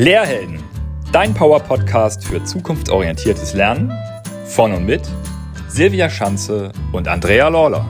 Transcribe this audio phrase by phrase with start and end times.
[0.00, 0.58] Lehrhelden,
[1.12, 3.92] dein Power-Podcast für zukunftsorientiertes Lernen.
[4.46, 5.02] Von und mit
[5.68, 7.86] Silvia Schanze und Andrea Lawler.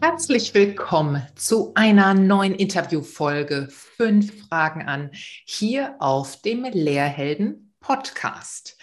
[0.00, 3.68] Herzlich willkommen zu einer neuen Interviewfolge.
[3.70, 5.10] Fünf Fragen an
[5.44, 8.76] hier auf dem Lehrhelden Podcast.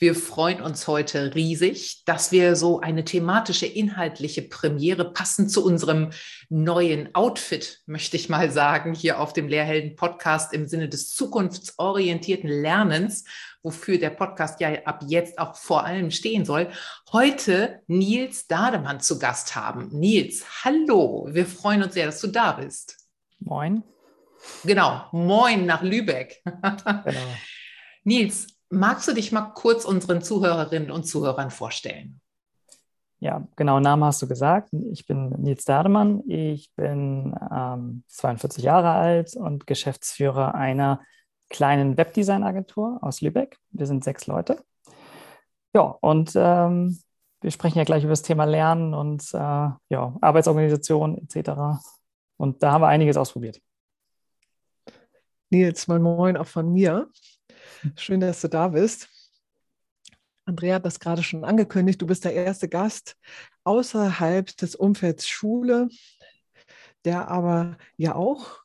[0.00, 6.10] Wir freuen uns heute riesig, dass wir so eine thematische, inhaltliche Premiere passend zu unserem
[6.48, 12.50] neuen Outfit, möchte ich mal sagen, hier auf dem Lehrhelden Podcast im Sinne des zukunftsorientierten
[12.50, 13.22] Lernens,
[13.62, 16.68] wofür der Podcast ja ab jetzt auch vor allem stehen soll,
[17.12, 19.88] heute Nils Dademann zu Gast haben.
[19.92, 22.96] Nils, hallo, wir freuen uns sehr, dass du da bist.
[23.38, 23.84] Moin.
[24.64, 26.42] Genau, moin nach Lübeck.
[26.44, 27.04] Genau.
[28.08, 32.20] Nils, magst du dich mal kurz unseren Zuhörerinnen und Zuhörern vorstellen?
[33.20, 34.70] Ja, genau, Name hast du gesagt.
[34.92, 36.22] Ich bin Nils Dademann.
[36.28, 41.00] Ich bin ähm, 42 Jahre alt und Geschäftsführer einer
[41.50, 43.58] kleinen Webdesign-Agentur aus Lübeck.
[43.70, 44.62] Wir sind sechs Leute.
[45.74, 46.98] Ja, und ähm,
[47.40, 51.80] wir sprechen ja gleich über das Thema Lernen und äh, ja, Arbeitsorganisation etc.
[52.36, 53.60] Und da haben wir einiges ausprobiert.
[55.50, 57.10] Nils, moin moin auch von mir.
[57.96, 59.08] Schön, dass du da bist.
[60.44, 62.00] Andrea hat das gerade schon angekündigt.
[62.00, 63.16] Du bist der erste Gast
[63.64, 65.88] außerhalb des Umfelds Schule,
[67.04, 68.62] der aber ja auch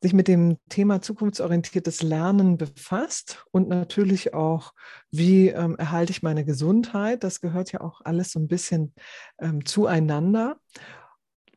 [0.00, 4.74] sich mit dem Thema zukunftsorientiertes Lernen befasst und natürlich auch,
[5.10, 7.24] wie ähm, erhalte ich meine Gesundheit.
[7.24, 8.94] Das gehört ja auch alles so ein bisschen
[9.40, 10.58] ähm, zueinander.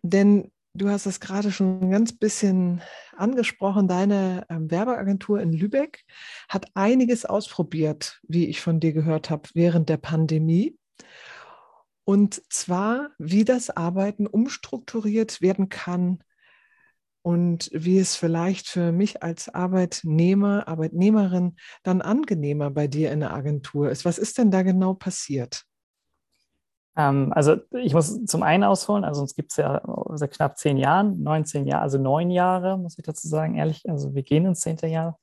[0.01, 2.83] Denn Du hast es gerade schon ein ganz bisschen
[3.15, 3.87] angesprochen.
[3.87, 6.05] Deine ähm, Werbeagentur in Lübeck
[6.47, 10.77] hat einiges ausprobiert, wie ich von dir gehört habe, während der Pandemie.
[12.03, 16.19] Und zwar, wie das Arbeiten umstrukturiert werden kann
[17.23, 23.33] und wie es vielleicht für mich als Arbeitnehmer, Arbeitnehmerin dann angenehmer bei dir in der
[23.33, 24.05] Agentur ist.
[24.05, 25.65] Was ist denn da genau passiert?
[26.97, 29.81] Ähm, also ich muss zum einen ausholen, also uns gibt es ja
[30.15, 34.15] seit knapp zehn Jahren, 19 Jahre, also neun Jahre, muss ich dazu sagen, ehrlich, also
[34.15, 35.19] wir gehen ins zehnte Jahr.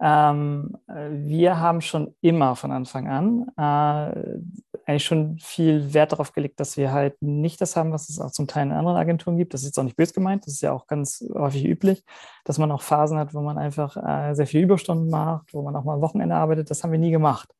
[0.00, 4.40] Ähm, wir haben schon immer von Anfang an äh,
[4.86, 8.32] eigentlich schon viel Wert darauf gelegt, dass wir halt nicht das haben, was es auch
[8.32, 9.54] zum Teil in anderen Agenturen gibt.
[9.54, 12.04] Das ist jetzt auch nicht böse gemeint, das ist ja auch ganz häufig üblich,
[12.44, 15.76] dass man auch Phasen hat, wo man einfach äh, sehr viel Überstunden macht, wo man
[15.76, 16.70] auch mal am Wochenende arbeitet.
[16.70, 17.54] Das haben wir nie gemacht.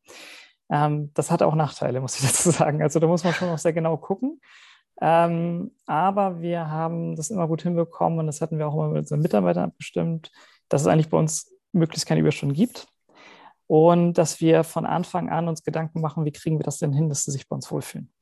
[0.70, 2.82] Ähm, das hat auch Nachteile, muss ich dazu sagen.
[2.82, 4.40] Also da muss man schon auch sehr genau gucken.
[5.00, 8.98] Ähm, aber wir haben das immer gut hinbekommen und das hatten wir auch immer mit
[8.98, 10.30] unseren Mitarbeitern abgestimmt,
[10.68, 12.86] dass es eigentlich bei uns möglichst keine Überstunden gibt
[13.66, 17.08] und dass wir von Anfang an uns Gedanken machen, wie kriegen wir das denn hin,
[17.08, 18.12] dass sie sich bei uns wohlfühlen.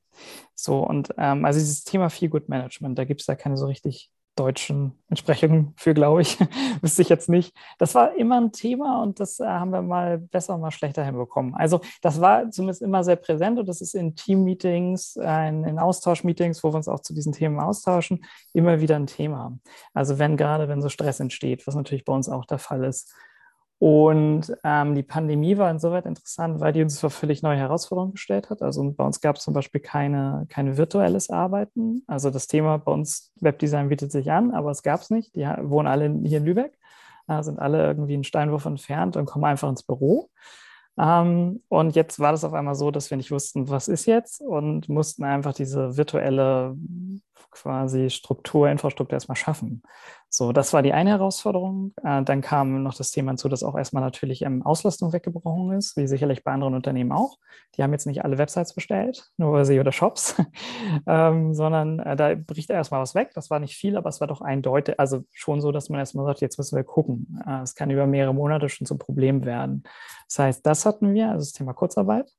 [0.55, 3.67] So, und ähm, also dieses Thema Feel Good Management, da gibt es da keine so
[3.67, 6.39] richtig deutschen Entsprechungen für, glaube ich.
[6.81, 7.55] Wüsste ich jetzt nicht.
[7.79, 11.55] Das war immer ein Thema und das äh, haben wir mal besser mal schlechter hinbekommen.
[11.55, 16.65] Also das war zumindest immer sehr präsent und das ist in Team-Meetings, äh, in Austausch-Meetings,
[16.65, 19.59] wo wir uns auch zu diesen Themen austauschen, immer wieder ein Thema.
[19.93, 23.13] Also wenn gerade, wenn so Stress entsteht, was natürlich bei uns auch der Fall ist,
[23.83, 28.49] und ähm, die Pandemie war insoweit interessant, weil die uns vor völlig neue Herausforderungen gestellt
[28.49, 28.63] hat.
[28.63, 32.05] Also bei uns gab es zum Beispiel keine, keine virtuelles Arbeiten.
[32.07, 35.35] Also das Thema bei uns Webdesign bietet sich an, aber es gab es nicht.
[35.35, 36.79] Die wohnen alle hier in Lübeck,
[37.27, 40.31] äh, sind alle irgendwie einen Steinwurf entfernt und kommen einfach ins Büro.
[40.97, 44.43] Ähm, und jetzt war das auf einmal so, dass wir nicht wussten, was ist jetzt
[44.43, 46.77] und mussten einfach diese virtuelle
[47.51, 49.83] quasi Struktur, Infrastruktur erstmal schaffen.
[50.35, 51.93] So, das war die eine Herausforderung.
[52.03, 55.95] Äh, dann kam noch das Thema hinzu, dass auch erstmal natürlich ähm, Auslastung weggebrochen ist,
[55.99, 57.37] wie sicherlich bei anderen Unternehmen auch.
[57.77, 60.37] Die haben jetzt nicht alle Websites bestellt, nur sie oder Shops,
[61.07, 63.33] ähm, sondern äh, da bricht erstmal was weg.
[63.35, 66.25] Das war nicht viel, aber es war doch eindeutig, also schon so, dass man erstmal
[66.25, 67.39] sagt, jetzt müssen wir gucken.
[67.47, 69.83] Äh, es kann über mehrere Monate schon zum Problem werden.
[70.29, 72.33] Das heißt, das hatten wir, also das Thema Kurzarbeit.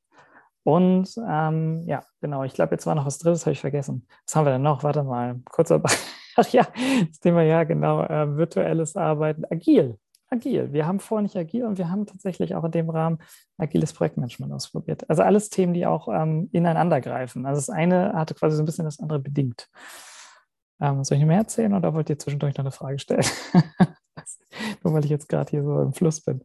[0.63, 4.07] Und ähm, ja, genau, ich glaube, jetzt war noch was Drittes, habe ich vergessen.
[4.25, 4.84] Was haben wir denn noch?
[4.84, 5.97] Warte mal, Kurzarbeit.
[6.35, 6.66] Ach ja,
[7.07, 9.97] das Thema, ja, genau, äh, virtuelles Arbeiten, agil.
[10.29, 10.73] Agil.
[10.73, 13.20] Wir haben vorher nicht agil und wir haben tatsächlich auch in dem Rahmen
[13.58, 15.08] agiles Projektmanagement ausprobiert.
[15.09, 17.46] Also alles Themen, die auch ähm, ineinander greifen.
[17.46, 19.70] Also das eine hatte quasi so ein bisschen das andere bedingt.
[20.82, 23.26] Ähm, soll ich mehr erzählen oder wollt ihr zwischendurch noch eine Frage stellen?
[24.84, 26.41] Nur weil ich jetzt gerade hier so im Fluss bin.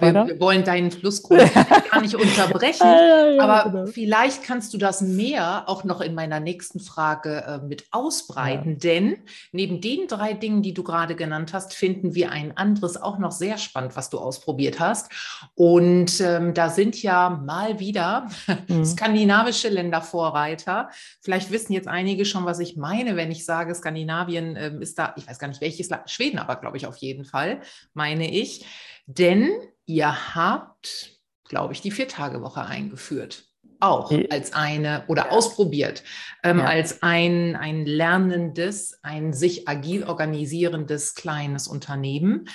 [0.00, 1.50] Wir, wir, wollen deinen Flusskurs
[1.90, 3.86] gar nicht unterbrechen, ja, ja, aber genau.
[3.86, 8.76] vielleicht kannst du das mehr auch noch in meiner nächsten Frage äh, mit ausbreiten, ja.
[8.78, 9.16] denn
[9.52, 13.32] neben den drei Dingen, die du gerade genannt hast, finden wir ein anderes auch noch
[13.32, 15.10] sehr spannend, was du ausprobiert hast.
[15.54, 18.28] Und ähm, da sind ja mal wieder
[18.68, 18.84] mhm.
[18.84, 20.90] skandinavische Länder Vorreiter.
[21.20, 25.14] Vielleicht wissen jetzt einige schon, was ich meine, wenn ich sage, Skandinavien äh, ist da,
[25.16, 27.60] ich weiß gar nicht welches Land, Schweden aber, glaube ich, auf jeden Fall,
[27.94, 28.64] meine ich.
[29.08, 29.50] Denn
[29.86, 33.46] ihr habt, glaube ich, die Vier-Tage-Woche eingeführt.
[33.80, 36.02] Auch als eine oder ausprobiert,
[36.42, 36.64] ähm, ja.
[36.64, 42.48] als ein, ein lernendes, ein sich agil organisierendes kleines Unternehmen.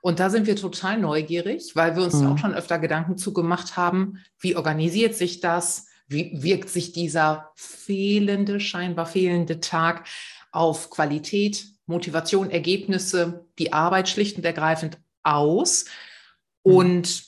[0.00, 2.28] Und da sind wir total neugierig, weil wir uns mhm.
[2.28, 5.88] auch schon öfter Gedanken zugemacht haben, wie organisiert sich das?
[6.06, 10.06] Wie wirkt sich dieser fehlende, scheinbar fehlende Tag
[10.52, 15.86] auf Qualität, Motivation, Ergebnisse, die Arbeit schlicht und ergreifend aus?
[16.64, 16.74] Mhm.
[16.74, 17.24] Und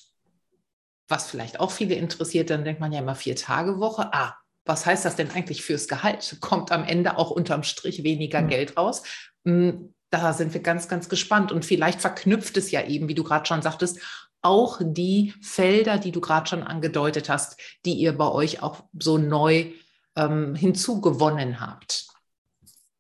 [1.08, 4.12] was vielleicht auch viele interessiert, dann denkt man ja immer vier Tage Woche.
[4.12, 6.36] Ah, was heißt das denn eigentlich fürs Gehalt?
[6.40, 8.48] Kommt am Ende auch unterm Strich weniger mhm.
[8.48, 9.02] Geld raus?
[9.44, 11.52] Hm, da sind wir ganz, ganz gespannt.
[11.52, 13.98] Und vielleicht verknüpft es ja eben, wie du gerade schon sagtest,
[14.42, 19.18] auch die Felder, die du gerade schon angedeutet hast, die ihr bei euch auch so
[19.18, 19.72] neu
[20.16, 22.06] ähm, hinzugewonnen habt.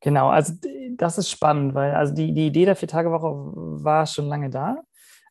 [0.00, 0.54] Genau, also
[0.96, 3.26] das ist spannend, weil also die, die Idee der Vier-Tage-Woche
[3.84, 4.82] war schon lange da.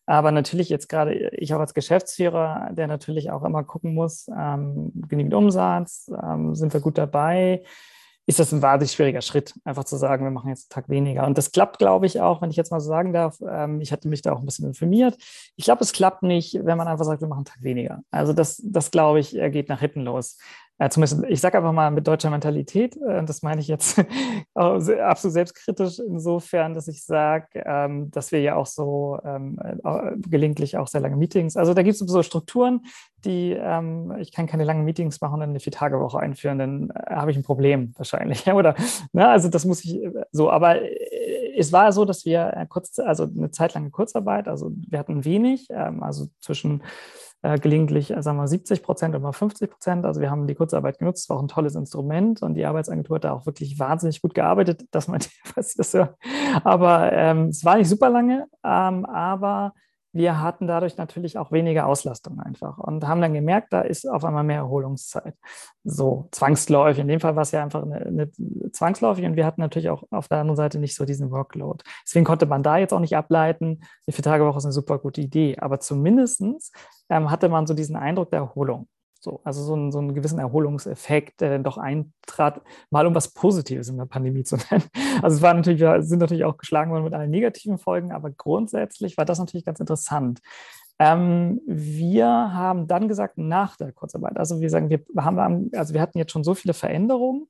[0.09, 4.91] Aber natürlich jetzt gerade, ich auch als Geschäftsführer, der natürlich auch immer gucken muss, ähm,
[5.07, 7.61] genügend Umsatz, ähm, sind wir gut dabei,
[8.25, 11.27] ist das ein wahnsinnig schwieriger Schritt, einfach zu sagen, wir machen jetzt einen Tag weniger.
[11.27, 13.37] Und das klappt, glaube ich, auch, wenn ich jetzt mal so sagen darf.
[13.47, 15.15] Ähm, ich hatte mich da auch ein bisschen informiert.
[15.55, 18.01] Ich glaube, es klappt nicht, wenn man einfach sagt, wir machen einen Tag weniger.
[18.09, 20.39] Also das, das glaube ich, geht nach hinten los
[20.79, 24.01] äh, zumindest, ich sage einfach mal mit deutscher Mentalität, äh, das meine ich jetzt
[24.55, 30.77] absolut selbstkritisch insofern, dass ich sage, ähm, dass wir ja auch so ähm, äh, gelegentlich
[30.77, 32.85] auch sehr lange Meetings, also da gibt es so Strukturen,
[33.25, 37.31] die, ähm, ich kann keine langen Meetings machen und eine Vier-Tage-Woche einführen, dann äh, habe
[37.31, 38.75] ich ein Problem wahrscheinlich, oder,
[39.11, 42.97] ne, also das muss ich äh, so, aber äh, es war so, dass wir kurz,
[42.99, 46.83] also eine Zeit lange Kurzarbeit, also wir hatten wenig, ähm, also zwischen
[47.41, 50.05] äh, gelegentlich, äh, sagen wir 70 Prozent oder 50 Prozent.
[50.05, 53.23] Also wir haben die Kurzarbeit genutzt, war auch ein tolles Instrument und die Arbeitsagentur hat
[53.23, 55.21] da auch wirklich wahnsinnig gut gearbeitet, dass man
[55.55, 56.15] das hört.
[56.63, 59.73] Aber ähm, es war nicht super lange, ähm, aber
[60.11, 64.25] wir hatten dadurch natürlich auch weniger Auslastung einfach und haben dann gemerkt, da ist auf
[64.25, 65.35] einmal mehr Erholungszeit.
[65.83, 67.01] So zwangsläufig.
[67.01, 68.31] In dem Fall war es ja einfach eine, eine
[68.71, 71.83] zwangsläufig und wir hatten natürlich auch auf der anderen Seite nicht so diesen Workload.
[72.05, 75.57] Deswegen konnte man da jetzt auch nicht ableiten, die Vier-Tage-Woche ist eine super gute Idee.
[75.59, 76.41] Aber zumindest
[77.09, 78.87] ähm, hatte man so diesen Eindruck der Erholung.
[79.21, 83.33] So, also so, ein, so einen gewissen Erholungseffekt, der dann doch eintrat, mal um was
[83.33, 84.85] Positives in der Pandemie zu nennen.
[85.21, 88.29] Also es war natürlich, wir sind natürlich auch geschlagen worden mit allen negativen Folgen, aber
[88.31, 90.39] grundsätzlich war das natürlich ganz interessant.
[90.99, 96.01] Ähm, wir haben dann gesagt, nach der Kurzarbeit, also wir sagen, wir haben, also wir
[96.01, 97.47] hatten jetzt schon so viele Veränderungen,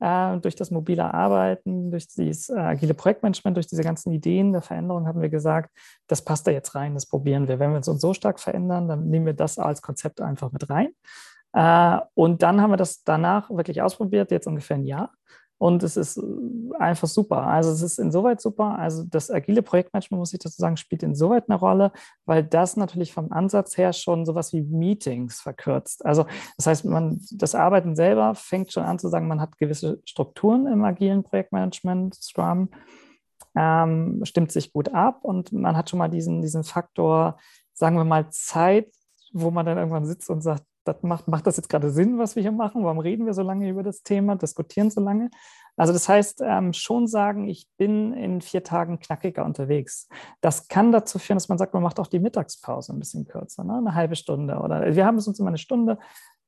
[0.00, 4.62] äh, durch das mobile Arbeiten, durch dieses äh, agile Projektmanagement, durch diese ganzen Ideen der
[4.62, 5.70] Veränderung haben wir gesagt,
[6.06, 7.58] das passt da jetzt rein, das probieren wir.
[7.58, 10.88] Wenn wir uns so stark verändern, dann nehmen wir das als Konzept einfach mit rein.
[11.52, 15.12] Äh, und dann haben wir das danach wirklich ausprobiert, jetzt ungefähr ein Jahr.
[15.58, 16.22] Und es ist äh,
[16.78, 17.42] einfach super.
[17.42, 18.78] Also es ist insoweit super.
[18.78, 21.92] Also das agile Projektmanagement, muss ich dazu sagen, spielt insoweit eine Rolle,
[22.24, 26.06] weil das natürlich vom Ansatz her schon sowas wie Meetings verkürzt.
[26.06, 26.26] Also
[26.56, 30.66] das heißt, man, das Arbeiten selber fängt schon an zu sagen, man hat gewisse Strukturen
[30.66, 32.70] im agilen Projektmanagement, Scrum,
[33.56, 37.38] ähm, stimmt sich gut ab und man hat schon mal diesen, diesen Faktor,
[37.72, 38.92] sagen wir mal, Zeit,
[39.32, 42.34] wo man dann irgendwann sitzt und sagt, das macht, macht das jetzt gerade Sinn, was
[42.34, 42.84] wir hier machen?
[42.84, 45.30] Warum reden wir so lange über das Thema, diskutieren so lange?
[45.78, 50.08] Also das heißt, ähm, schon sagen, ich bin in vier Tagen knackiger unterwegs.
[50.40, 53.62] Das kann dazu führen, dass man sagt, man macht auch die Mittagspause ein bisschen kürzer,
[53.62, 53.76] ne?
[53.76, 54.58] eine halbe Stunde.
[54.58, 55.98] Oder wir haben es uns immer eine Stunde.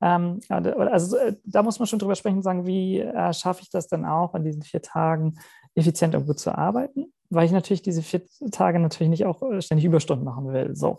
[0.02, 3.87] Ähm, also äh, da muss man schon drüber sprechen sagen, wie äh, schaffe ich das
[3.87, 5.38] denn auch, an diesen vier Tagen
[5.76, 7.12] effizient und gut zu arbeiten?
[7.28, 10.75] Weil ich natürlich diese vier Tage natürlich nicht auch äh, ständig Überstunden machen will.
[10.75, 10.99] So.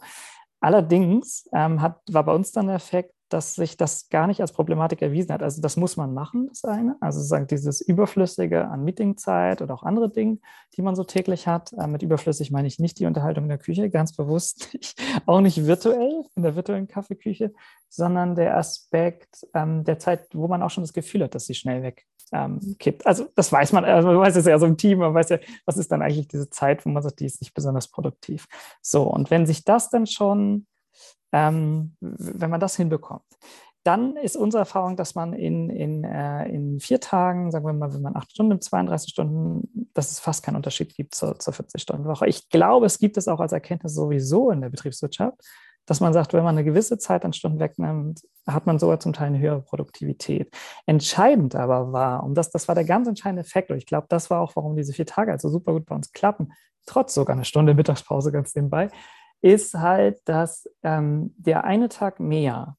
[0.61, 4.51] Allerdings ähm, hat, war bei uns dann der Effekt, dass sich das gar nicht als
[4.51, 5.41] Problematik erwiesen hat.
[5.41, 6.97] Also das muss man machen, das eine.
[6.99, 10.39] Also sozusagen dieses Überflüssige an Meetingzeit oder auch andere Dinge,
[10.75, 11.71] die man so täglich hat.
[11.73, 15.01] Äh, mit überflüssig meine ich nicht die Unterhaltung in der Küche, ganz bewusst nicht.
[15.25, 17.53] Auch nicht virtuell, in der virtuellen Kaffeeküche,
[17.87, 21.55] sondern der Aspekt ähm, der Zeit, wo man auch schon das Gefühl hat, dass sie
[21.55, 22.77] schnell weg ähm.
[23.03, 25.39] Also das weiß man, also man weiß es ja so im Team, man weiß ja,
[25.65, 28.47] was ist dann eigentlich diese Zeit, wo man sagt, die ist nicht besonders produktiv.
[28.81, 30.65] So, und wenn sich das dann schon
[31.31, 33.23] ähm, wenn man das hinbekommt.
[33.83, 37.91] Dann ist unsere Erfahrung, dass man in, in, äh, in vier Tagen, sagen wir mal,
[37.93, 42.27] wenn man acht Stunden, 32 Stunden, dass es fast keinen Unterschied gibt zur, zur 40-Stunden-Woche.
[42.27, 45.35] Ich glaube, es gibt es auch als Erkenntnis sowieso in der Betriebswirtschaft,
[45.87, 49.13] dass man sagt, wenn man eine gewisse Zeit an Stunden wegnimmt, hat man sogar zum
[49.13, 50.53] Teil eine höhere Produktivität.
[50.85, 54.41] Entscheidend aber war, und das, das war der ganz entscheidende Faktor, ich glaube, das war
[54.41, 56.53] auch, warum diese vier Tage also super gut bei uns klappen,
[56.85, 58.89] trotz sogar einer Stunde Mittagspause ganz nebenbei,
[59.41, 62.77] ist halt, dass ähm, der eine Tag mehr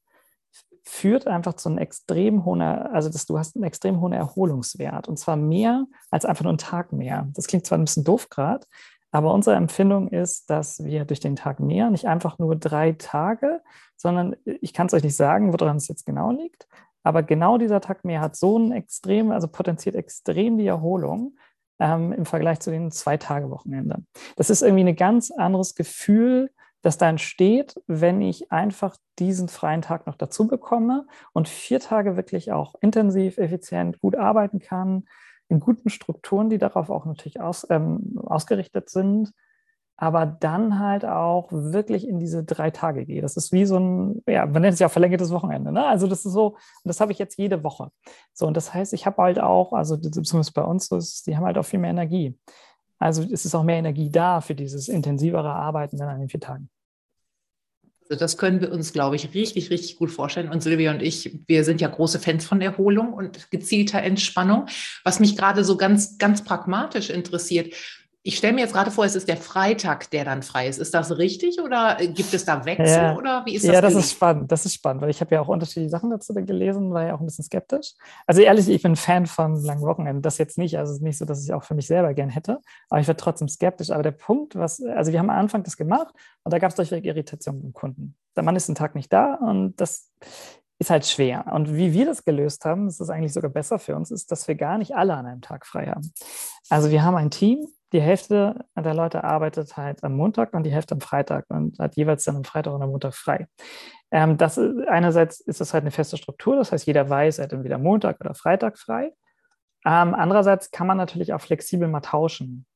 [0.85, 5.19] führt einfach zu einem extrem hohen, also dass du hast einen extrem hohen Erholungswert und
[5.19, 7.29] zwar mehr als einfach nur einen Tag mehr.
[7.35, 8.67] Das klingt zwar ein bisschen doof gerade,
[9.13, 13.63] aber unsere Empfindung ist, dass wir durch den Tag mehr nicht einfach nur drei Tage,
[13.97, 16.67] sondern ich kann es euch nicht sagen, woran es jetzt genau liegt,
[17.05, 21.37] aber genau dieser Tag mehr hat so einen extrem, also potenziert extrem die Erholung
[21.83, 24.07] ähm, im Vergleich zu den zwei Tage Wochenenden.
[24.37, 29.83] Das ist irgendwie ein ganz anderes Gefühl, das da entsteht, wenn ich einfach diesen freien
[29.83, 35.05] Tag noch dazu bekomme und vier Tage wirklich auch intensiv, effizient, gut arbeiten kann,
[35.49, 39.33] in guten Strukturen, die darauf auch natürlich aus, ähm, ausgerichtet sind,
[39.97, 43.23] aber dann halt auch wirklich in diese drei Tage gehe.
[43.23, 45.71] Das ist wie so ein, ja, man nennt es ja verlängertes Wochenende.
[45.71, 45.87] Ne?
[45.87, 47.91] Also das ist so, das habe ich jetzt jede Woche.
[48.33, 50.89] So, und das heißt, ich habe halt auch, also zumindest bei uns,
[51.23, 52.37] die haben halt auch viel mehr Energie.
[52.99, 56.41] Also es ist auch mehr Energie da für dieses intensivere Arbeiten dann an den vier
[56.41, 56.71] Tagen.
[58.03, 60.51] Also das können wir uns, glaube ich, richtig, richtig gut vorstellen.
[60.51, 64.67] Und Silvia und ich, wir sind ja große Fans von Erholung und gezielter Entspannung.
[65.03, 67.75] Was mich gerade so ganz, ganz pragmatisch interessiert,
[68.25, 70.79] ich stelle mir jetzt gerade vor, es ist der Freitag, der dann frei ist.
[70.79, 73.17] Ist das richtig oder äh, gibt es da Wechsel ja.
[73.17, 73.75] oder wie ist das?
[73.75, 74.53] Ja, das ist spannend.
[74.53, 77.21] Das ist spannend, weil ich habe ja auch unterschiedliche Sachen dazu gelesen, war ja auch
[77.21, 77.95] ein bisschen skeptisch.
[78.27, 80.23] Also ehrlich, ich bin Fan von langen Wochenenden.
[80.23, 80.79] Das jetzt nicht.
[80.79, 82.61] Also es ist nicht so, dass ich auch für mich selber gern hätte,
[82.91, 83.91] aber ich werde trotzdem skeptisch.
[83.91, 86.15] Aber der Punkt, was, also wir haben am Anfang das gemacht
[86.45, 88.17] und da gab es durchweg Irritationen beim Kunden.
[88.37, 90.11] Der Mann ist einen Tag nicht da und das
[90.83, 91.47] ist halt schwer.
[91.53, 94.49] Und wie wir das gelöst haben, das ist eigentlich sogar besser für uns, ist, dass
[94.49, 96.13] wir gar nicht alle an einem Tag frei haben.
[96.69, 100.73] Also wir haben ein Team, die Hälfte der Leute arbeitet halt am Montag und die
[100.73, 103.47] Hälfte am Freitag und hat jeweils dann am Freitag und am Montag frei.
[104.11, 107.45] Ähm, das ist, einerseits ist das halt eine feste Struktur, das heißt, jeder weiß, er
[107.45, 109.13] hat entweder Montag oder Freitag frei.
[109.85, 112.67] Ähm, andererseits kann man natürlich auch flexibel mal tauschen.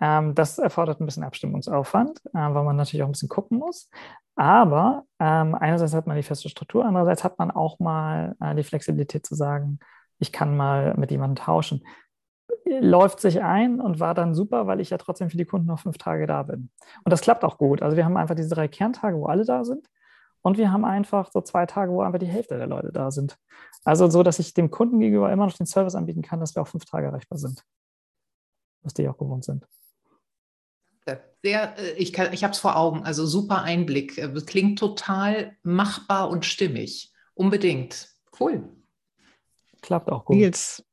[0.00, 3.90] Ähm, das erfordert ein bisschen Abstimmungsaufwand, äh, weil man natürlich auch ein bisschen gucken muss.
[4.36, 8.62] Aber ähm, einerseits hat man die feste Struktur, andererseits hat man auch mal äh, die
[8.62, 9.80] Flexibilität zu sagen,
[10.20, 11.82] ich kann mal mit jemandem tauschen
[12.64, 15.80] läuft sich ein und war dann super, weil ich ja trotzdem für die Kunden noch
[15.80, 16.70] fünf Tage da bin.
[17.04, 17.82] Und das klappt auch gut.
[17.82, 19.88] Also wir haben einfach diese drei Kerntage, wo alle da sind.
[20.42, 23.38] Und wir haben einfach so zwei Tage, wo einfach die Hälfte der Leute da sind.
[23.84, 26.62] Also so, dass ich dem Kunden gegenüber immer noch den Service anbieten kann, dass wir
[26.62, 27.64] auch fünf Tage erreichbar sind.
[28.82, 29.66] Was die auch gewohnt sind.
[31.42, 34.18] Sehr, äh, ich, ich habe es vor Augen, also super Einblick.
[34.18, 37.12] Äh, klingt total machbar und stimmig.
[37.34, 38.08] Unbedingt.
[38.38, 38.68] Cool.
[39.82, 40.36] Klappt auch gut.
[40.36, 40.84] Nils,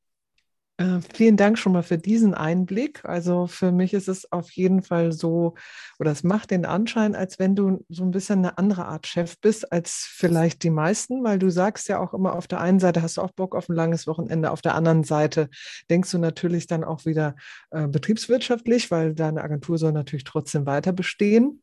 [0.77, 3.05] äh, vielen Dank schon mal für diesen Einblick.
[3.05, 5.55] Also für mich ist es auf jeden Fall so,
[6.00, 9.39] oder es macht den Anschein, als wenn du so ein bisschen eine andere Art Chef
[9.39, 13.01] bist als vielleicht die meisten, weil du sagst ja auch immer, auf der einen Seite
[13.01, 15.50] hast du auch Bock auf ein langes Wochenende, auf der anderen Seite
[15.89, 17.38] denkst du natürlich dann auch wieder
[17.72, 21.62] äh, betriebswirtschaftlich, weil deine Agentur soll natürlich trotzdem weiter bestehen.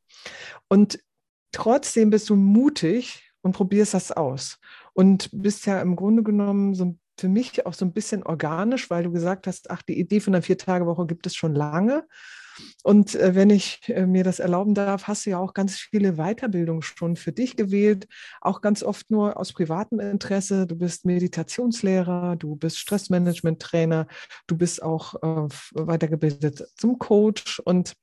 [0.69, 1.01] Und
[1.53, 4.59] trotzdem bist du mutig und probierst das aus
[4.95, 8.91] und bist ja im Grunde genommen so ein für mich auch so ein bisschen organisch,
[8.91, 12.05] weil du gesagt hast, ach, die Idee von einer Vier-Tage-Woche gibt es schon lange.
[12.83, 16.15] Und äh, wenn ich äh, mir das erlauben darf, hast du ja auch ganz viele
[16.15, 18.09] Weiterbildungen schon für dich gewählt,
[18.41, 20.67] auch ganz oft nur aus privatem Interesse.
[20.67, 24.09] Du bist Meditationslehrer, du bist Stressmanagement-Trainer,
[24.49, 27.95] du bist auch äh, weitergebildet zum Coach und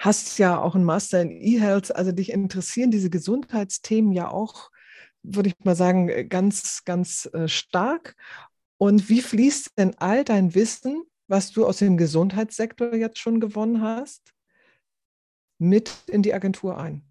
[0.00, 1.94] hast ja auch einen Master in E-Health.
[1.94, 4.72] Also dich interessieren diese Gesundheitsthemen ja auch
[5.22, 8.16] würde ich mal sagen, äh, ganz, ganz äh, stark.
[8.78, 13.80] Und wie fließt denn all dein Wissen, was du aus dem Gesundheitssektor jetzt schon gewonnen
[13.80, 14.32] hast,
[15.58, 17.02] mit in die Agentur ein?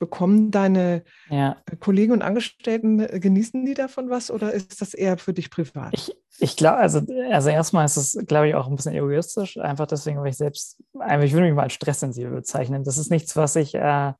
[0.00, 1.62] Bekommen deine ja.
[1.70, 5.94] Äh, Kollegen und Angestellten, genießen die davon was oder ist das eher für dich privat?
[5.94, 9.86] Ich, ich glaube, also, also erstmal ist es, glaube ich, auch ein bisschen egoistisch, einfach
[9.86, 12.82] deswegen, weil ich selbst, einfach, ich würde mich mal als stresssensibel bezeichnen.
[12.82, 14.12] Das ist nichts, was ich, äh,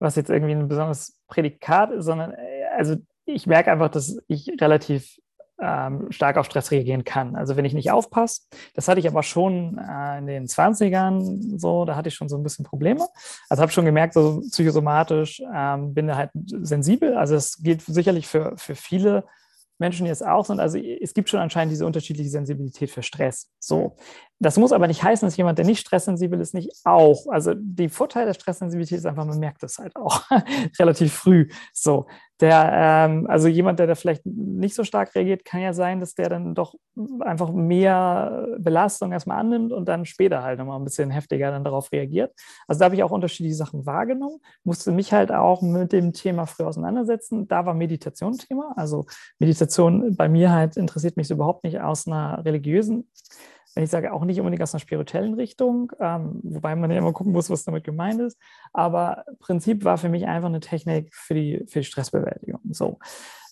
[0.00, 2.32] was jetzt irgendwie ein besonderes Prädikat ist, sondern
[2.76, 5.16] also ich merke einfach, dass ich relativ
[5.60, 7.36] ähm, stark auf Stress reagieren kann.
[7.36, 8.42] Also wenn ich nicht aufpasse,
[8.74, 12.36] das hatte ich aber schon äh, in den 20ern so, da hatte ich schon so
[12.36, 13.06] ein bisschen Probleme.
[13.48, 17.16] Also habe schon gemerkt, so psychosomatisch ähm, bin da halt sensibel.
[17.16, 19.24] Also es gilt sicherlich für, für viele
[19.78, 20.60] Menschen jetzt auch sind.
[20.60, 23.50] Also es gibt schon anscheinend diese unterschiedliche Sensibilität für Stress.
[23.58, 23.96] So.
[24.38, 27.26] Das muss aber nicht heißen, dass jemand, der nicht stresssensibel ist, nicht auch.
[27.28, 30.22] Also die Vorteil der Stresssensibilität ist einfach, man merkt es halt auch
[30.78, 31.48] relativ früh.
[31.72, 32.06] So.
[32.40, 36.14] Der, ähm, also jemand, der da vielleicht nicht so stark reagiert, kann ja sein, dass
[36.14, 36.74] der dann doch
[37.20, 41.92] einfach mehr Belastung erstmal annimmt und dann später halt nochmal ein bisschen heftiger dann darauf
[41.92, 42.32] reagiert.
[42.66, 46.46] Also da habe ich auch unterschiedliche Sachen wahrgenommen, musste mich halt auch mit dem Thema
[46.46, 47.46] früh auseinandersetzen.
[47.46, 48.72] Da war Meditation Thema.
[48.76, 49.06] Also
[49.38, 53.08] Meditation bei mir halt interessiert mich überhaupt nicht aus einer religiösen
[53.82, 57.32] ich sage, auch nicht unbedingt aus einer spirituellen Richtung, ähm, wobei man ja immer gucken
[57.32, 58.38] muss, was damit gemeint ist.
[58.72, 62.60] Aber Prinzip war für mich einfach eine Technik für die, für die Stressbewältigung.
[62.70, 62.98] So.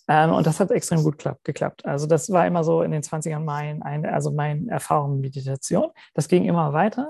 [0.09, 1.85] Ähm, und das hat extrem gut geklappt.
[1.85, 5.91] Also das war immer so in den 20ern mein, ein, also meine Erfahrung mit Meditation.
[6.15, 7.09] Das ging immer weiter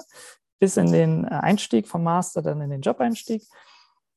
[0.58, 3.42] bis in den Einstieg vom Master, dann in den Job-Einstieg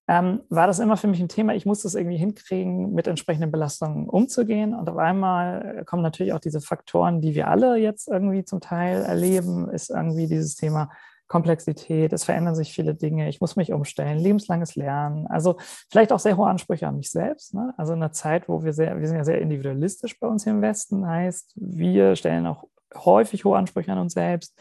[0.08, 1.56] ähm, war das immer für mich ein Thema.
[1.56, 4.76] Ich musste es irgendwie hinkriegen, mit entsprechenden Belastungen umzugehen.
[4.76, 9.02] Und auf einmal kommen natürlich auch diese Faktoren, die wir alle jetzt irgendwie zum Teil
[9.02, 10.90] erleben, ist irgendwie dieses Thema
[11.28, 15.58] Komplexität, es verändern sich viele Dinge, ich muss mich umstellen, lebenslanges Lernen, also
[15.90, 17.56] vielleicht auch sehr hohe Ansprüche an mich selbst.
[17.56, 17.74] Ne?
[17.78, 20.54] Also in einer Zeit, wo wir sehr, wir sind ja sehr individualistisch bei uns hier
[20.54, 24.56] im Westen, heißt, wir stellen auch häufig hohe Ansprüche an uns selbst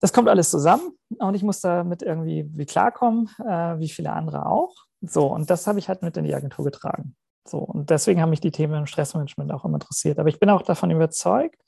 [0.00, 4.46] das kommt alles zusammen und ich muss damit irgendwie wie klarkommen, äh, wie viele andere
[4.46, 4.74] auch.
[5.00, 7.16] So, und das habe ich halt mit in die Agentur getragen.
[7.46, 10.18] So, und deswegen haben mich die Themen im Stressmanagement auch immer interessiert.
[10.18, 11.60] Aber ich bin auch davon überzeugt,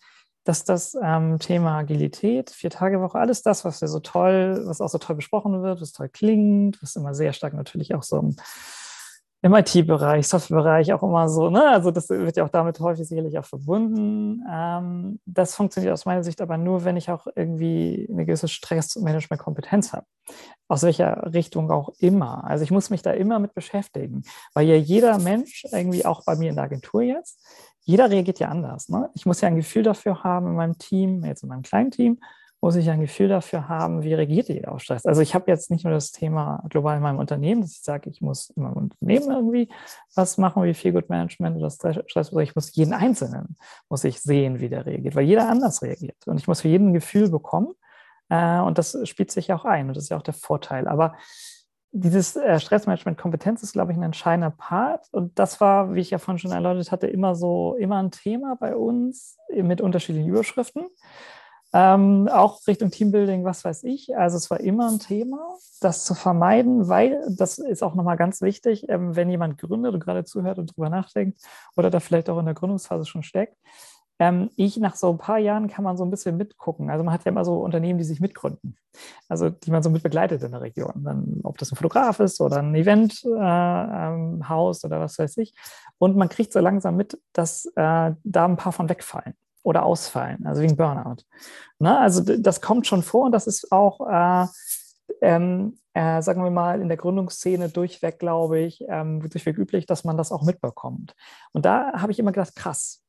[0.45, 4.99] dass das ähm, Thema Agilität, Vier-Tage-Woche, alles das, was ja so toll, was auch so
[4.99, 8.37] toll besprochen wird, was toll klingt, was immer sehr stark natürlich auch so im
[9.43, 11.71] im IT-Bereich, Softwarebereich auch immer so, ne?
[11.71, 14.43] Also das wird ja auch damit häufig sicherlich auch verbunden.
[14.51, 19.95] Ähm, das funktioniert aus meiner Sicht aber nur, wenn ich auch irgendwie eine gewisse Stressmanagement-Kompetenz
[19.95, 20.05] habe.
[20.69, 22.45] Aus welcher Richtung auch immer.
[22.45, 26.37] Also ich muss mich da immer mit beschäftigen, weil ja jeder Mensch, irgendwie auch bei
[26.37, 27.43] mir in der Agentur jetzt,
[27.83, 28.91] jeder reagiert ja anders.
[28.91, 29.09] Ne?
[29.15, 32.21] Ich muss ja ein Gefühl dafür haben in meinem Team, jetzt in meinem kleinen Team,
[32.61, 35.07] muss ich ein Gefühl dafür haben, wie reagiert ihr auf Stress.
[35.07, 38.11] Also ich habe jetzt nicht nur das Thema global in meinem Unternehmen, dass ich sage,
[38.11, 39.69] ich muss in meinem Unternehmen irgendwie
[40.15, 43.57] was machen, wie Feel Good Management oder Stress, ich muss jeden Einzelnen,
[43.89, 46.27] muss ich sehen, wie der reagiert, weil jeder anders reagiert.
[46.27, 47.73] Und ich muss für jeden ein Gefühl bekommen
[48.29, 50.87] äh, und das spielt sich auch ein und das ist ja auch der Vorteil.
[50.87, 51.15] Aber
[51.93, 55.09] dieses äh, Stressmanagement-Kompetenz ist, glaube ich, ein entscheidender Part.
[55.13, 58.55] Und das war, wie ich ja vorhin schon erläutert hatte, immer so, immer ein Thema
[58.55, 60.87] bei uns mit unterschiedlichen Überschriften.
[61.73, 64.17] Ähm, auch Richtung Teambuilding, was weiß ich.
[64.17, 65.39] Also es war immer ein Thema,
[65.81, 70.01] das zu vermeiden, weil das ist auch nochmal ganz wichtig, ähm, wenn jemand gründet und
[70.01, 71.41] gerade zuhört und drüber nachdenkt
[71.77, 73.57] oder da vielleicht auch in der Gründungsphase schon steckt.
[74.19, 76.91] Ähm, ich nach so ein paar Jahren kann man so ein bisschen mitgucken.
[76.91, 78.77] Also man hat ja immer so Unternehmen, die sich mitgründen,
[79.29, 81.05] also die man so mit begleitet in der Region.
[81.05, 85.55] Dann, ob das ein Fotograf ist oder ein Eventhaus äh, oder was weiß ich.
[85.99, 90.47] Und man kriegt so langsam mit, dass äh, da ein paar von wegfallen oder ausfallen,
[90.47, 91.25] also wegen Burnout.
[91.79, 91.99] Ne?
[91.99, 94.47] Also das kommt schon vor und das ist auch, äh,
[95.23, 100.05] ähm, äh, sagen wir mal, in der Gründungsszene durchweg, glaube ich, ähm, durchweg üblich, dass
[100.05, 101.15] man das auch mitbekommt.
[101.53, 103.00] Und da habe ich immer gedacht, krass,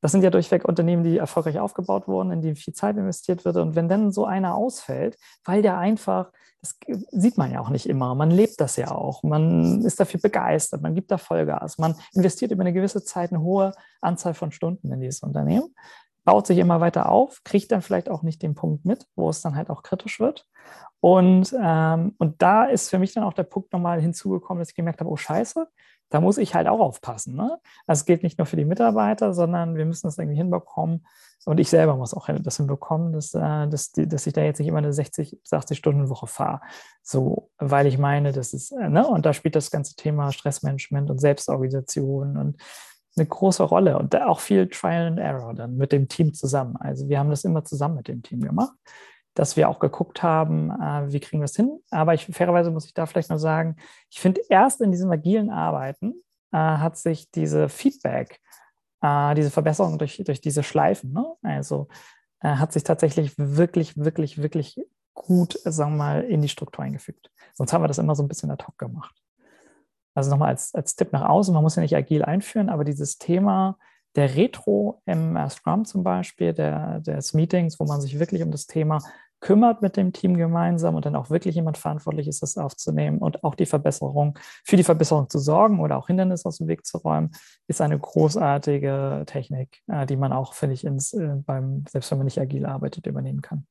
[0.00, 3.56] das sind ja durchweg Unternehmen, die erfolgreich aufgebaut wurden, in die viel Zeit investiert wird.
[3.56, 6.32] Und wenn dann so einer ausfällt, weil der einfach,
[6.62, 6.78] das
[7.10, 10.82] sieht man ja auch nicht immer, man lebt das ja auch, man ist dafür begeistert,
[10.82, 14.92] man gibt da Vollgas, man investiert über eine gewisse Zeit eine hohe Anzahl von Stunden
[14.92, 15.74] in dieses Unternehmen,
[16.24, 19.42] baut sich immer weiter auf, kriegt dann vielleicht auch nicht den Punkt mit, wo es
[19.42, 20.46] dann halt auch kritisch wird.
[21.00, 24.74] Und, ähm, und da ist für mich dann auch der Punkt nochmal hinzugekommen, dass ich
[24.74, 25.66] gemerkt habe, oh scheiße,
[26.10, 27.34] da muss ich halt auch aufpassen.
[27.34, 27.58] Ne?
[27.86, 31.06] Also gilt nicht nur für die Mitarbeiter, sondern wir müssen das irgendwie hinbekommen.
[31.46, 34.68] Und ich selber muss auch das hinbekommen, dass, äh, dass, dass ich da jetzt nicht
[34.68, 36.60] immer eine 60, 80 Stunden Woche fahre.
[37.02, 39.06] So, weil ich meine, das ist, äh, ne?
[39.06, 42.60] und da spielt das ganze Thema Stressmanagement und Selbstorganisation und
[43.16, 46.76] eine große Rolle und auch viel Trial and Error dann mit dem Team zusammen.
[46.76, 48.74] Also wir haben das immer zusammen mit dem Team gemacht
[49.34, 51.80] dass wir auch geguckt haben, äh, wie kriegen wir es hin.
[51.90, 53.76] Aber ich, fairerweise muss ich da vielleicht noch sagen,
[54.10, 56.14] ich finde, erst in diesem agilen Arbeiten
[56.52, 58.40] äh, hat sich diese Feedback,
[59.02, 61.26] äh, diese Verbesserung durch, durch diese Schleifen, ne?
[61.42, 61.88] also
[62.40, 64.80] äh, hat sich tatsächlich wirklich, wirklich, wirklich
[65.14, 67.30] gut, sagen wir mal, in die Struktur eingefügt.
[67.54, 69.14] Sonst haben wir das immer so ein bisschen ad hoc gemacht.
[70.14, 73.18] Also nochmal als, als Tipp nach außen, man muss ja nicht agil einführen, aber dieses
[73.18, 73.78] Thema
[74.16, 78.66] der Retro im Scrum zum Beispiel, der, des Meetings, wo man sich wirklich um das
[78.66, 78.98] Thema
[79.40, 83.42] kümmert mit dem Team gemeinsam und dann auch wirklich jemand verantwortlich ist, das aufzunehmen und
[83.42, 86.98] auch die Verbesserung, für die Verbesserung zu sorgen oder auch Hindernisse aus dem Weg zu
[86.98, 87.30] räumen,
[87.66, 92.18] ist eine großartige Technik, äh, die man auch, finde ich, ins, äh, beim, selbst wenn
[92.18, 93.66] man nicht agil arbeitet, übernehmen kann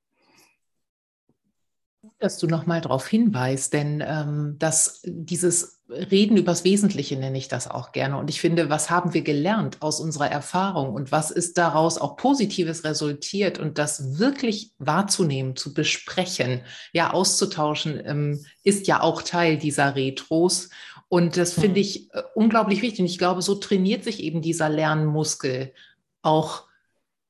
[2.19, 7.67] dass du nochmal darauf hinweist, denn ähm, dass dieses Reden übers Wesentliche nenne ich das
[7.67, 8.17] auch gerne.
[8.17, 12.17] Und ich finde, was haben wir gelernt aus unserer Erfahrung und was ist daraus auch
[12.17, 16.61] Positives resultiert und das wirklich wahrzunehmen, zu besprechen,
[16.93, 20.69] ja, auszutauschen, ähm, ist ja auch Teil dieser Retros
[21.07, 21.77] Und das finde mhm.
[21.77, 22.99] ich äh, unglaublich wichtig.
[22.99, 25.73] Und ich glaube, so trainiert sich eben dieser Lernmuskel
[26.21, 26.65] auch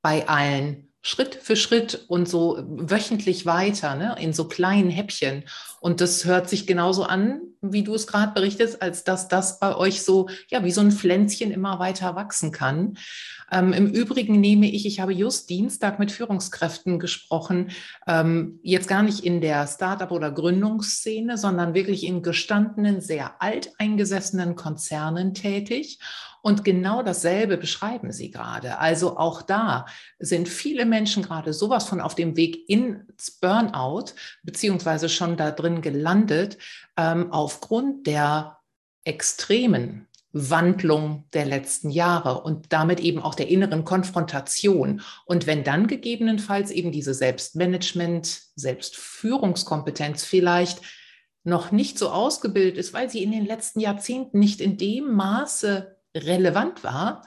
[0.01, 0.88] bei allen.
[1.01, 5.43] Schritt für Schritt und so wöchentlich weiter, ne, in so kleinen Häppchen.
[5.79, 9.75] Und das hört sich genauso an, wie du es gerade berichtest, als dass das bei
[9.75, 12.97] euch so, ja, wie so ein Pflänzchen immer weiter wachsen kann.
[13.51, 17.71] Ähm, Im Übrigen nehme ich, ich habe just Dienstag mit Führungskräften gesprochen,
[18.05, 24.55] ähm, jetzt gar nicht in der Startup- oder Gründungsszene, sondern wirklich in gestandenen, sehr alteingesessenen
[24.55, 25.99] Konzernen tätig.
[26.41, 28.79] Und genau dasselbe beschreiben Sie gerade.
[28.79, 29.85] Also auch da
[30.19, 35.81] sind viele Menschen gerade sowas von auf dem Weg ins Burnout, beziehungsweise schon da drin
[35.81, 36.57] gelandet,
[36.97, 38.57] ähm, aufgrund der
[39.03, 45.01] extremen Wandlung der letzten Jahre und damit eben auch der inneren Konfrontation.
[45.25, 50.81] Und wenn dann gegebenenfalls eben diese Selbstmanagement, Selbstführungskompetenz vielleicht
[51.43, 55.98] noch nicht so ausgebildet ist, weil sie in den letzten Jahrzehnten nicht in dem Maße
[56.15, 57.23] relevant war,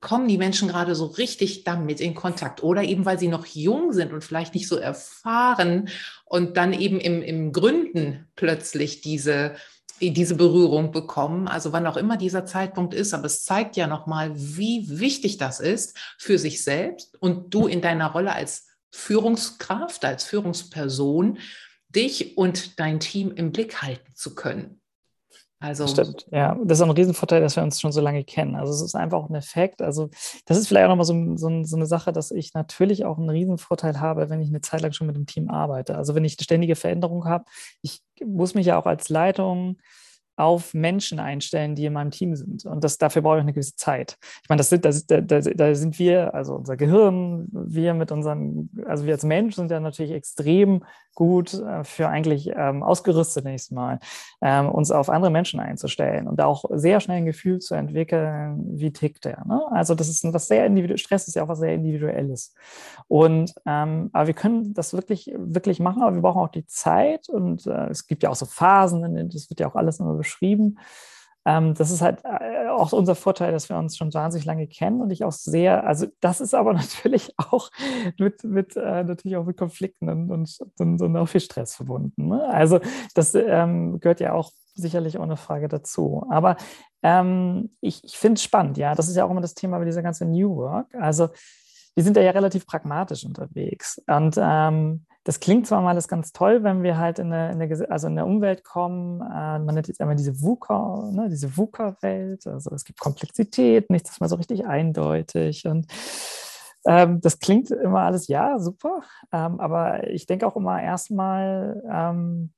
[0.00, 2.62] kommen die Menschen gerade so richtig damit in Kontakt.
[2.62, 5.88] Oder eben, weil sie noch jung sind und vielleicht nicht so erfahren
[6.24, 9.56] und dann eben im, im Gründen plötzlich diese,
[10.00, 11.48] diese Berührung bekommen.
[11.48, 13.12] Also wann auch immer dieser Zeitpunkt ist.
[13.12, 17.80] Aber es zeigt ja nochmal, wie wichtig das ist für sich selbst und du in
[17.80, 21.38] deiner Rolle als Führungskraft, als Führungsperson,
[21.88, 24.80] dich und dein Team im Blick halten zu können.
[25.60, 26.56] Also Stimmt, ja.
[26.64, 28.54] Das ist ein Riesenvorteil, dass wir uns schon so lange kennen.
[28.54, 29.82] Also es ist einfach auch ein Effekt.
[29.82, 30.08] Also
[30.46, 33.30] das ist vielleicht auch nochmal so, so, so eine Sache, dass ich natürlich auch einen
[33.30, 35.96] Riesenvorteil habe, wenn ich eine Zeit lang schon mit dem Team arbeite.
[35.96, 37.44] Also wenn ich eine ständige Veränderung habe,
[37.82, 39.78] ich muss mich ja auch als Leitung
[40.38, 42.64] auf Menschen einstellen, die in meinem Team sind.
[42.64, 44.16] Und das, dafür brauche ich eine gewisse Zeit.
[44.42, 48.70] Ich meine, das sind, das, da, da sind wir, also unser Gehirn, wir mit unseren,
[48.86, 50.84] also wir als Mensch sind ja natürlich extrem
[51.18, 53.98] gut äh, für eigentlich ähm, ausgerüstet, nächstes Mal,
[54.40, 58.92] ähm, uns auf andere Menschen einzustellen und auch sehr schnell ein Gefühl zu entwickeln, wie
[58.92, 59.44] tickt der.
[59.44, 59.60] Ne?
[59.72, 62.54] Also das ist was sehr individuelles, Stress ist ja auch was sehr Individuelles.
[63.08, 67.28] Und ähm, aber wir können das wirklich, wirklich machen, aber wir brauchen auch die Zeit
[67.28, 70.78] und äh, es gibt ja auch so Phasen, das wird ja auch alles immer beschrieben.
[71.48, 75.00] Ähm, das ist halt äh, auch unser Vorteil, dass wir uns schon wahnsinnig lange kennen
[75.00, 77.70] und ich auch sehr, also das ist aber natürlich auch
[78.18, 80.30] mit, mit äh, natürlich auch mit Konflikten und,
[80.78, 82.28] und, und, auch viel Stress verbunden.
[82.28, 82.46] Ne?
[82.48, 82.80] Also
[83.14, 86.26] das ähm, gehört ja auch sicherlich ohne Frage dazu.
[86.28, 86.58] Aber
[87.02, 88.94] ähm, ich, ich finde es spannend, ja.
[88.94, 90.94] Das ist ja auch immer das Thema bei dieser ganzen New Work.
[90.96, 91.30] Also
[91.98, 94.00] wir sind da ja relativ pragmatisch unterwegs.
[94.06, 97.60] Und ähm, das klingt zwar mal alles ganz toll, wenn wir halt in eine, in
[97.60, 101.56] eine also in eine Umwelt kommen, äh, man nennt jetzt einmal diese VUCA, ne, diese
[101.56, 105.66] VUCA-Welt, also es gibt Komplexität, nichts ist mal so richtig eindeutig.
[105.66, 105.88] Und
[106.86, 109.00] ähm, das klingt immer alles, ja, super,
[109.32, 112.52] ähm, aber ich denke auch immer erstmal, ähm,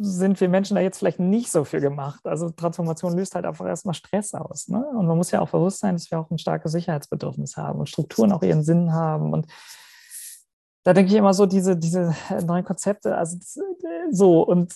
[0.00, 2.20] sind wir Menschen da jetzt vielleicht nicht so viel gemacht.
[2.24, 4.68] Also Transformation löst halt einfach erstmal Stress aus.
[4.68, 4.84] Ne?
[4.96, 7.88] Und man muss ja auch bewusst sein, dass wir auch ein starkes Sicherheitsbedürfnis haben und
[7.88, 9.46] Strukturen auch ihren Sinn haben und
[10.82, 12.14] da denke ich immer so, diese, diese
[12.46, 13.36] neuen Konzepte, also
[14.10, 14.74] so, und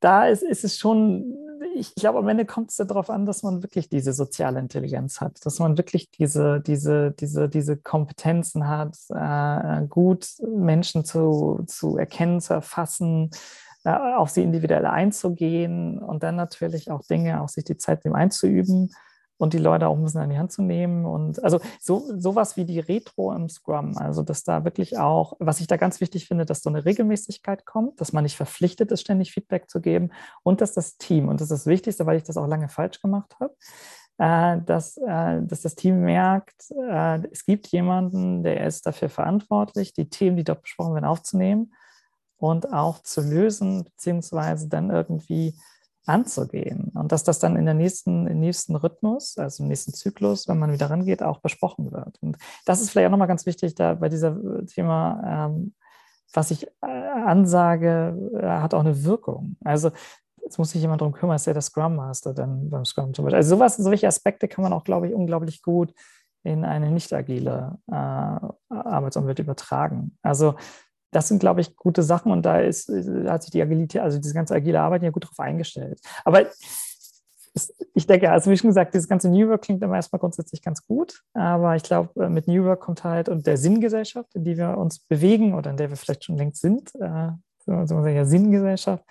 [0.00, 1.36] da ist, ist es schon,
[1.74, 5.44] ich glaube, am Ende kommt es darauf an, dass man wirklich diese soziale Intelligenz hat,
[5.44, 12.40] dass man wirklich diese, diese, diese, diese Kompetenzen hat, äh, gut Menschen zu, zu erkennen,
[12.40, 13.30] zu erfassen,
[13.86, 18.16] äh, auf sie individuell einzugehen und dann natürlich auch Dinge, auch sich die Zeit dem
[18.16, 18.90] einzuüben
[19.38, 21.04] und die Leute auch ein bisschen an die Hand zu nehmen.
[21.04, 25.60] Und also so, sowas wie die Retro im Scrum, also dass da wirklich auch, was
[25.60, 29.02] ich da ganz wichtig finde, dass so eine Regelmäßigkeit kommt, dass man nicht verpflichtet ist,
[29.02, 30.10] ständig Feedback zu geben
[30.42, 33.00] und dass das Team, und das ist das Wichtigste, weil ich das auch lange falsch
[33.00, 33.54] gemacht habe,
[34.18, 36.72] äh, dass, äh, dass das Team merkt,
[37.30, 41.70] es gibt jemanden, der ist dafür verantwortlich, die Themen, die dort besprochen werden, aufzunehmen
[42.38, 45.54] und auch zu lösen, beziehungsweise dann irgendwie
[46.06, 50.46] anzugehen und dass das dann in der nächsten, im nächsten Rhythmus, also im nächsten Zyklus,
[50.46, 52.18] wenn man wieder rangeht, auch besprochen wird.
[52.22, 55.74] Und das ist vielleicht auch nochmal ganz wichtig da bei diesem Thema, ähm,
[56.32, 59.56] was ich äh, ansage, äh, hat auch eine Wirkung.
[59.64, 59.90] Also
[60.44, 63.24] jetzt muss sich jemand darum kümmern, ist ja der Scrum Master dann beim Scrum zum
[63.24, 63.36] Beispiel.
[63.36, 65.92] Also sowas, solche Aspekte kann man auch, glaube ich, unglaublich gut
[66.44, 67.94] in eine nicht agile äh,
[68.68, 70.16] Arbeitsumwelt übertragen.
[70.22, 70.54] Also
[71.16, 72.90] das sind, glaube ich, gute Sachen und da ist,
[73.26, 75.98] hat sich die Agilität, also diese ganze agile Arbeit ja gut darauf eingestellt.
[76.26, 76.44] Aber
[77.94, 80.86] ich denke, also wie schon gesagt, dieses ganze New Work klingt immer erstmal grundsätzlich ganz
[80.86, 84.58] gut, aber ich glaube, äh, mit New Work kommt halt und der Sinngesellschaft, in die
[84.58, 87.30] wir uns bewegen oder in der wir vielleicht schon längst sind, äh,
[87.64, 89.02] so ja Sinngesellschaft,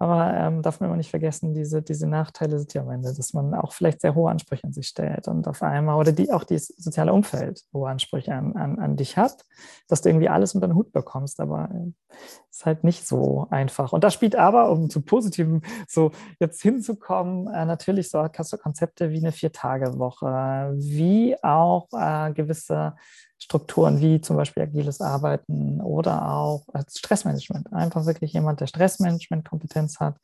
[0.00, 3.34] Aber ähm, darf man immer nicht vergessen, diese, diese Nachteile sind ja am Ende, dass
[3.34, 6.44] man auch vielleicht sehr hohe Ansprüche an sich stellt und auf einmal, oder die, auch
[6.44, 9.44] das soziale Umfeld hohe Ansprüche an, an, an dich hat,
[9.88, 11.38] dass du irgendwie alles unter den Hut bekommst.
[11.38, 12.16] Aber äh,
[12.50, 13.92] ist halt nicht so einfach.
[13.92, 18.26] Und da spielt aber, um zu Positiven so jetzt hinzukommen, äh, natürlich so
[18.62, 22.94] Konzepte wie eine Vier-Tage-Woche, wie auch äh, gewisse
[23.42, 27.72] Strukturen wie zum Beispiel agiles Arbeiten oder auch Stressmanagement.
[27.72, 30.16] Einfach wirklich jemand, der Stressmanagement-Kompetenz hat,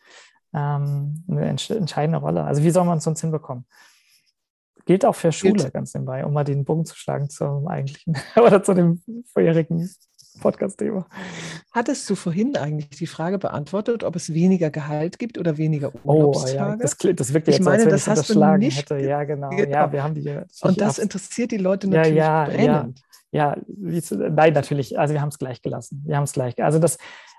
[0.55, 2.45] ähm, eine entscheidende Rolle.
[2.45, 3.65] Also wie soll man es sonst hinbekommen?
[4.85, 5.75] Gilt auch für Schule Gilt.
[5.75, 9.03] ganz nebenbei, um mal den Bogen zu schlagen zum eigentlichen oder zu dem
[9.33, 9.89] vorherigen
[10.41, 11.07] Podcast-Thema.
[11.73, 16.55] Hattest du vorhin eigentlich die Frage beantwortet, ob es weniger Gehalt gibt oder weniger Urlaubstage?
[16.55, 18.99] Oh, ja, das, das wirkt jetzt, ich meine, als das hast du nicht hätte.
[18.99, 19.51] Ja, genau.
[19.51, 19.71] genau.
[19.71, 20.41] Ja, wir haben die.
[20.63, 23.03] Und das interessiert die Leute natürlich ja, ja, brennend.
[23.33, 24.99] Ja, nein, natürlich.
[24.99, 26.03] Also wir haben es gleich gelassen.
[26.07, 26.63] Wir haben es gleich.
[26.63, 26.97] Also das,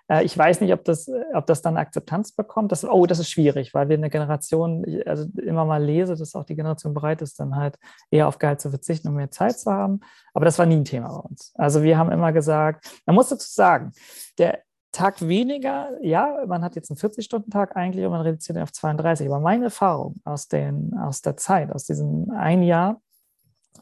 [0.10, 2.72] äh, ich weiß nicht, ob das, ob das dann Akzeptanz bekommt.
[2.72, 6.44] Das, oh, das ist schwierig, weil wir eine Generation, also immer mal lese, dass auch
[6.44, 7.78] die Generation bereit ist, dann halt
[8.12, 10.02] eher auf Gehalt zu verzichten, um mehr Zeit zu haben.
[10.34, 11.54] Aber das war nie ein Thema bei uns.
[11.56, 13.92] Also wir haben immer gesagt, man muss dazu sagen,
[14.38, 14.60] der
[14.94, 19.28] Tag weniger, ja, man hat jetzt einen 40-Stunden-Tag eigentlich und man reduziert ihn auf 32.
[19.28, 23.00] Aber meine Erfahrung aus, den, aus der Zeit, aus diesem ein Jahr,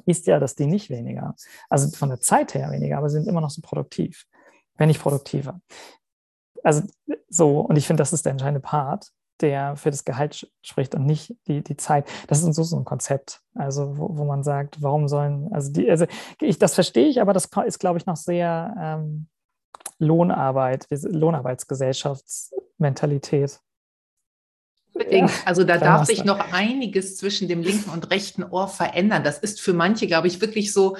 [0.06, 1.36] ist ja, dass die nicht weniger,
[1.70, 4.26] also von der Zeit her weniger, aber sie sind immer noch so produktiv,
[4.78, 5.60] wenn nicht produktiver.
[6.64, 6.84] Also
[7.30, 11.06] so, und ich finde, das ist der entscheidende Part, der für das Gehalt spricht und
[11.06, 12.08] nicht die, die Zeit.
[12.28, 15.88] Das ist so, so ein Konzept, also wo, wo man sagt, warum sollen, also die,
[15.90, 16.06] also
[16.42, 19.28] ich, das verstehe ich, aber das ist, glaube ich, noch sehr ähm,
[20.00, 23.60] Lohnarbeit, Lohnarbeitsgesellschaftsmentalität.
[24.96, 25.32] Unbedingt.
[25.44, 29.26] Also da darf sich noch einiges zwischen dem linken und rechten Ohr verändern.
[29.26, 30.96] Das ist für manche, glaube ich, wirklich so,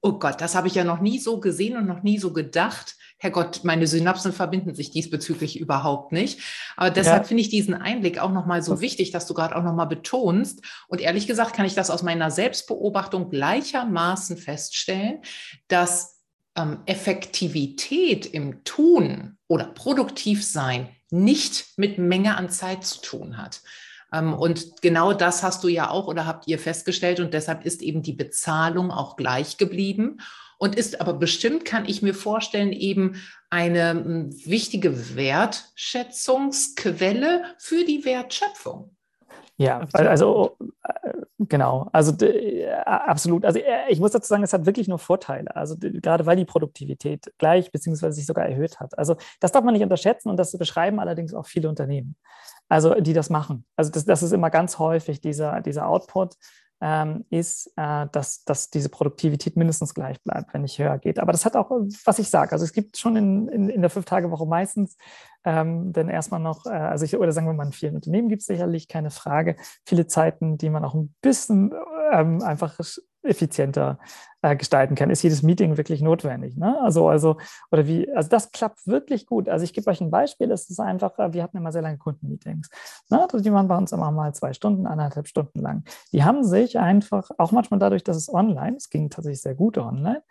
[0.00, 2.94] oh Gott, das habe ich ja noch nie so gesehen und noch nie so gedacht.
[3.18, 6.40] Herrgott, meine Synapsen verbinden sich diesbezüglich überhaupt nicht.
[6.76, 7.28] Aber deshalb ja.
[7.28, 10.62] finde ich diesen Einblick auch nochmal so wichtig, dass du gerade auch nochmal betonst.
[10.86, 15.22] Und ehrlich gesagt kann ich das aus meiner Selbstbeobachtung gleichermaßen feststellen,
[15.66, 16.20] dass
[16.56, 23.62] ähm, Effektivität im Tun oder produktiv sein nicht mit Menge an Zeit zu tun hat.
[24.12, 27.80] Ähm, und genau das hast du ja auch oder habt ihr festgestellt und deshalb ist
[27.82, 30.18] eben die Bezahlung auch gleich geblieben
[30.58, 38.94] und ist aber bestimmt, kann ich mir vorstellen, eben eine wichtige Wertschätzungsquelle für die Wertschöpfung.
[39.56, 41.12] Ja, also äh,
[41.48, 42.12] genau, also
[42.84, 43.44] absolut.
[43.44, 45.54] Also äh, ich muss dazu sagen, es hat wirklich nur Vorteile.
[45.56, 48.98] Also gerade weil die Produktivität gleich beziehungsweise sich sogar erhöht hat.
[48.98, 52.16] Also das darf man nicht unterschätzen und das beschreiben allerdings auch viele Unternehmen,
[52.68, 53.64] also die das machen.
[53.76, 56.36] Also das, das ist immer ganz häufig dieser, dieser Output
[56.80, 61.18] ähm, ist, äh, dass, dass diese Produktivität mindestens gleich bleibt, wenn nicht höher geht.
[61.18, 61.70] Aber das hat auch,
[62.04, 64.96] was ich sage, also es gibt schon in, in, in der Fünf-Tage-Woche meistens
[65.44, 68.40] ähm, dann erstmal noch, äh, also ich, oder sagen wir mal, in vielen Unternehmen gibt
[68.40, 71.72] es sicherlich keine Frage, viele Zeiten, die man auch ein bisschen
[72.12, 72.78] ähm, einfach
[73.22, 73.98] effizienter
[74.42, 75.10] äh, gestalten kann.
[75.10, 76.56] Ist jedes Meeting wirklich notwendig?
[76.56, 76.78] Ne?
[76.82, 77.36] Also, also,
[77.70, 79.48] oder wie, also das klappt wirklich gut.
[79.48, 81.98] Also ich gebe euch ein Beispiel, es ist einfach, äh, wir hatten immer sehr lange
[81.98, 82.70] Kundenmeetings.
[83.10, 83.22] Ne?
[83.22, 85.84] Also die waren bei uns immer mal zwei Stunden, anderthalb Stunden lang.
[86.12, 89.78] Die haben sich einfach, auch manchmal dadurch, dass es online, es ging tatsächlich sehr gut
[89.78, 90.22] online,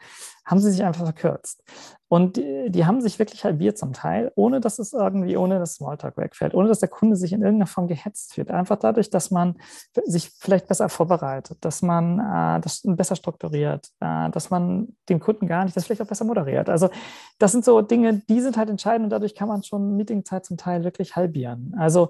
[0.45, 1.63] haben sie sich einfach verkürzt.
[2.07, 5.75] Und die, die, haben sich wirklich halbiert zum Teil, ohne dass es irgendwie, ohne dass
[5.75, 8.49] Smalltalk wegfällt, ohne dass der Kunde sich in irgendeiner Form gehetzt wird.
[8.49, 9.57] Einfach dadurch, dass man
[10.05, 15.63] sich vielleicht besser vorbereitet, dass man äh, das besser strukturiert, dass man dem Kunden gar
[15.63, 16.69] nicht, das vielleicht auch besser moderiert.
[16.69, 16.89] Also
[17.37, 20.57] das sind so Dinge, die sind halt entscheidend und dadurch kann man schon Meetingzeit zum
[20.57, 21.75] Teil wirklich halbieren.
[21.77, 22.09] Also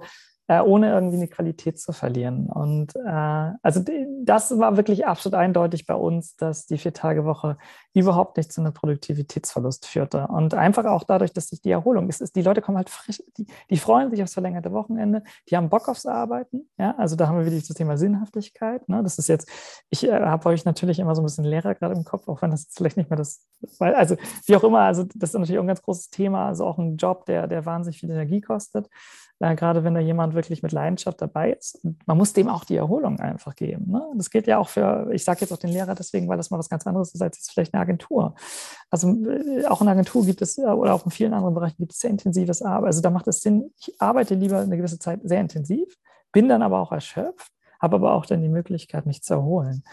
[0.49, 2.47] äh, ohne irgendwie eine Qualität zu verlieren.
[2.47, 3.81] Und äh, also
[4.23, 7.57] das war wirklich absolut eindeutig bei uns, dass die Vier-Tage-Woche
[7.93, 10.25] überhaupt nicht zu einem Produktivitätsverlust führte.
[10.27, 13.21] Und einfach auch dadurch, dass sich die Erholung ist, ist die Leute kommen halt frisch,
[13.37, 16.67] die, die, freuen sich aufs verlängerte Wochenende, die haben Bock aufs Arbeiten.
[16.79, 18.89] Ja, also da haben wir wirklich das Thema Sinnhaftigkeit.
[18.89, 19.03] Ne?
[19.03, 19.47] Das ist jetzt,
[19.91, 22.49] ich äh, habe euch natürlich immer so ein bisschen Lehrer gerade im Kopf, auch wenn
[22.49, 23.45] das vielleicht nicht mehr das,
[23.77, 24.15] weil, also
[24.47, 26.97] wie auch immer, also das ist natürlich auch ein ganz großes Thema, also auch ein
[26.97, 28.89] Job, der, der wahnsinnig viel Energie kostet
[29.39, 31.83] äh, gerade wenn da jemand wirklich mit Leidenschaft dabei ist.
[31.83, 33.91] Und man muss dem auch die Erholung einfach geben.
[33.91, 34.01] Ne?
[34.15, 36.57] Das gilt ja auch für, ich sage jetzt auch den Lehrer deswegen, weil das mal
[36.57, 38.35] was ganz anderes ist als jetzt vielleicht eine Agentur.
[38.89, 41.91] Also äh, auch in einer Agentur gibt es, oder auch in vielen anderen Bereichen gibt
[41.91, 42.87] es sehr intensives Arbeiten.
[42.87, 45.93] Also da macht es Sinn, ich arbeite lieber eine gewisse Zeit sehr intensiv,
[46.31, 49.83] bin dann aber auch erschöpft, habe aber auch dann die Möglichkeit, mich zu erholen.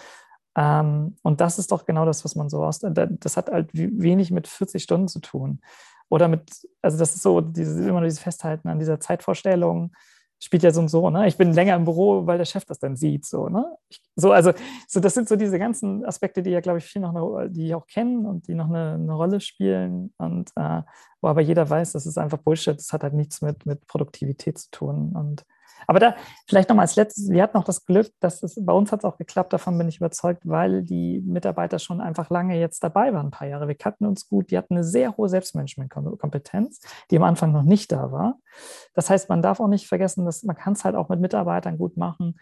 [0.56, 4.30] Ähm, und das ist doch genau das, was man so aus, das hat halt wenig
[4.30, 5.60] mit 40 Stunden zu tun.
[6.08, 6.50] Oder mit,
[6.82, 9.92] also das ist so, dieses, immer nur dieses Festhalten an dieser Zeitvorstellung.
[10.38, 11.26] Spielt ja so und so, ne?
[11.26, 13.76] Ich bin länger im Büro, weil der Chef das dann sieht, so, ne?
[13.88, 14.52] Ich, so, also,
[14.86, 17.74] so, das sind so diese ganzen Aspekte, die ja, glaube ich, viel noch eine, die
[17.74, 20.82] auch kennen und die noch eine, eine Rolle spielen und äh,
[21.20, 24.58] wo aber jeder weiß, das ist einfach Bullshit, das hat halt nichts mit, mit Produktivität
[24.58, 25.44] zu tun und
[25.86, 26.16] aber da
[26.48, 29.00] vielleicht noch mal als letztes, wir hatten noch das Glück, dass es bei uns hat
[29.00, 33.12] es auch geklappt, davon bin ich überzeugt, weil die Mitarbeiter schon einfach lange jetzt dabei
[33.12, 33.68] waren, ein paar Jahre.
[33.68, 37.92] Wir kannten uns gut, die hatten eine sehr hohe Selbstmanagement-Kompetenz, die am Anfang noch nicht
[37.92, 38.38] da war.
[38.94, 41.78] Das heißt, man darf auch nicht vergessen, dass man kann es halt auch mit Mitarbeitern
[41.78, 42.36] gut machen,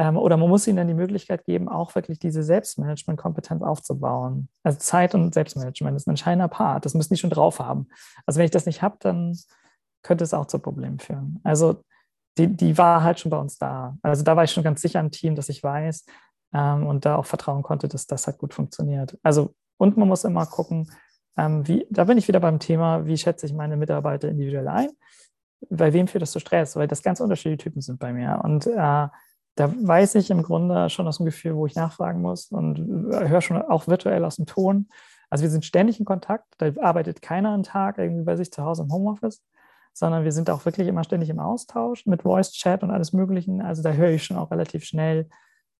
[0.00, 4.48] ähm, oder man muss ihnen dann die Möglichkeit geben, auch wirklich diese Selbstmanagement-Kompetenz aufzubauen.
[4.62, 6.86] Also Zeit und Selbstmanagement ist ein entscheidender Part.
[6.86, 7.86] Das müssen die schon drauf haben.
[8.24, 9.36] Also wenn ich das nicht habe, dann
[10.02, 11.40] könnte es auch zu Problemen führen.
[11.44, 11.82] Also
[12.38, 13.96] die, die war halt schon bei uns da.
[14.02, 16.04] Also da war ich schon ganz sicher im Team, dass ich weiß
[16.54, 19.18] ähm, und da auch vertrauen konnte, dass das halt gut funktioniert.
[19.22, 20.90] Also, und man muss immer gucken,
[21.36, 24.90] ähm, wie, da bin ich wieder beim Thema, wie schätze ich meine Mitarbeiter individuell ein?
[25.68, 26.76] Bei wem führt das zu Stress?
[26.76, 28.40] Weil das ganz unterschiedliche Typen sind bei mir.
[28.42, 29.08] Und äh,
[29.56, 33.40] da weiß ich im Grunde schon aus dem Gefühl, wo ich nachfragen muss und höre
[33.40, 34.88] schon auch virtuell aus dem Ton.
[35.28, 38.64] Also wir sind ständig in Kontakt, da arbeitet keiner einen Tag irgendwie bei sich zu
[38.64, 39.42] Hause im Homeoffice
[39.92, 43.52] sondern wir sind auch wirklich immer ständig im Austausch mit Voice Chat und alles Mögliche.
[43.64, 45.28] Also da höre ich schon auch relativ schnell,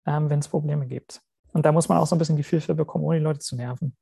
[0.06, 1.20] ähm, wenn es Probleme gibt.
[1.52, 3.56] Und da muss man auch so ein bisschen Gefühl für bekommen, ohne die Leute zu
[3.56, 3.96] nerven.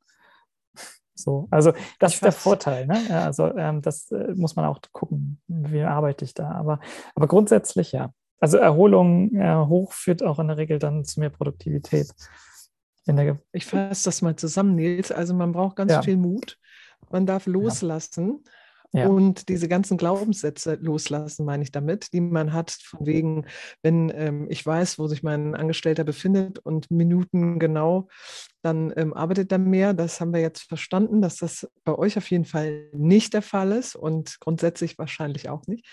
[1.21, 2.87] So, also das ich ist der Vorteil.
[2.87, 2.97] Ne?
[3.09, 6.53] Ja, also ähm, das äh, muss man auch gucken, wie arbeite ich da.
[6.53, 6.79] Aber,
[7.16, 8.12] aber grundsätzlich ja.
[8.38, 12.14] Also Erholung äh, hoch führt auch in der Regel dann zu mehr Produktivität.
[13.51, 15.11] ich fasse das mal zusammen, Nils.
[15.11, 16.03] Also man braucht ganz ja.
[16.03, 16.57] viel Mut.
[17.11, 18.44] Man darf loslassen.
[18.44, 18.51] Ja.
[18.92, 19.07] Ja.
[19.07, 23.46] Und diese ganzen Glaubenssätze loslassen, meine ich damit, die man hat, von wegen,
[23.83, 28.09] wenn ähm, ich weiß, wo sich mein Angestellter befindet und Minuten genau,
[28.62, 29.92] dann ähm, arbeitet er mehr.
[29.92, 33.72] Das haben wir jetzt verstanden, dass das bei euch auf jeden Fall nicht der Fall
[33.72, 35.87] ist und grundsätzlich wahrscheinlich auch nicht.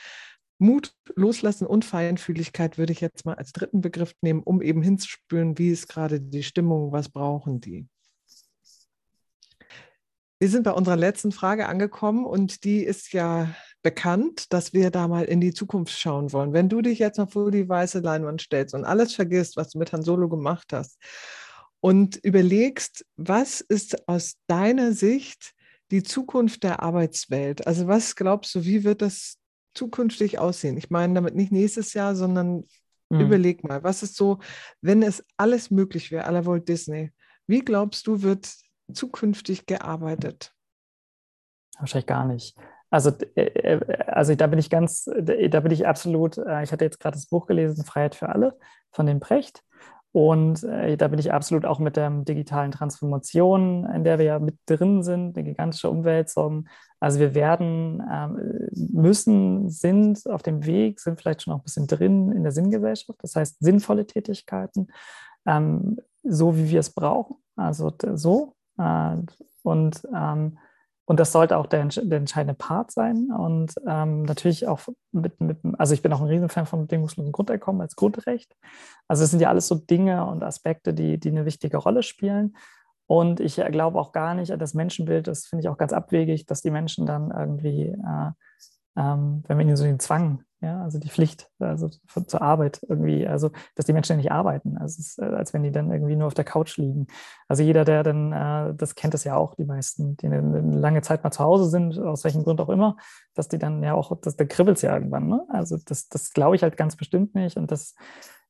[0.58, 5.58] Mut, Loslassen und Feinfühligkeit würde ich jetzt mal als dritten Begriff nehmen, um eben hinzuspüren,
[5.58, 7.88] wie ist gerade die Stimmung, was brauchen die.
[10.40, 15.08] Wir sind bei unserer letzten Frage angekommen und die ist ja bekannt, dass wir da
[15.08, 16.52] mal in die Zukunft schauen wollen.
[16.52, 19.80] Wenn du dich jetzt mal vor die weiße Leinwand stellst und alles vergisst, was du
[19.80, 20.98] mit Han Solo gemacht hast
[21.80, 25.54] und überlegst, was ist aus deiner Sicht
[25.92, 27.66] die Zukunft der Arbeitswelt?
[27.66, 29.38] Also was glaubst du, wie wird das
[29.74, 30.78] zukünftig aussehen?
[30.78, 32.66] Ich meine damit nicht nächstes Jahr, sondern
[33.10, 33.20] mhm.
[33.22, 34.40] überleg mal, was ist so,
[34.82, 37.14] wenn es alles möglich wäre, aller Walt Disney,
[37.48, 40.54] wie glaubst du, wird zukünftig gearbeitet?
[41.78, 42.56] Wahrscheinlich gar nicht.
[42.90, 46.86] Also, äh, äh, also da bin ich ganz, da bin ich absolut, äh, ich hatte
[46.86, 48.58] jetzt gerade das Buch gelesen, Freiheit für alle
[48.92, 49.62] von dem Brecht.
[50.14, 54.56] Und da bin ich absolut auch mit der digitalen Transformation, in der wir ja mit
[54.66, 56.70] drin sind, eine gigantische Umwälzung.
[57.02, 61.88] Also wir werden, ähm, müssen, sind auf dem Weg, sind vielleicht schon auch ein bisschen
[61.88, 63.20] drin in der Sinngesellschaft.
[63.22, 64.88] Das heißt, sinnvolle Tätigkeiten,
[65.46, 67.36] ähm, so wie wir es brauchen.
[67.58, 70.58] Also so, und, ähm,
[71.06, 73.30] und das sollte auch der, der entscheidende Part sein.
[73.32, 74.80] Und ähm, natürlich auch
[75.12, 78.56] mit, mit, also ich bin auch ein Riesenfan von bedingungslosen Grundeinkommen als Grundrecht.
[79.08, 82.56] Also es sind ja alles so Dinge und Aspekte, die, die eine wichtige Rolle spielen.
[83.08, 86.64] Und ich glaube auch gar nicht, das Menschenbild, das finde ich auch ganz abwegig, dass
[86.64, 88.32] die Menschen dann irgendwie, äh,
[88.96, 93.28] ähm, wenn man ihnen so den Zwang ja, also die Pflicht, also zur Arbeit irgendwie,
[93.28, 96.28] also dass die Menschen nicht arbeiten, also ist, äh, als wenn die dann irgendwie nur
[96.28, 97.08] auf der Couch liegen.
[97.48, 100.62] Also jeder, der dann, äh, das kennt es ja auch, die meisten, die eine, eine,
[100.62, 102.98] lange Zeit mal zu Hause sind, aus welchem Grund auch immer,
[103.36, 105.28] dass die dann ja auch, das, da kribbelt es ja irgendwann.
[105.28, 105.46] Ne?
[105.50, 107.58] Also das, das glaube ich halt ganz bestimmt nicht.
[107.58, 107.94] Und das,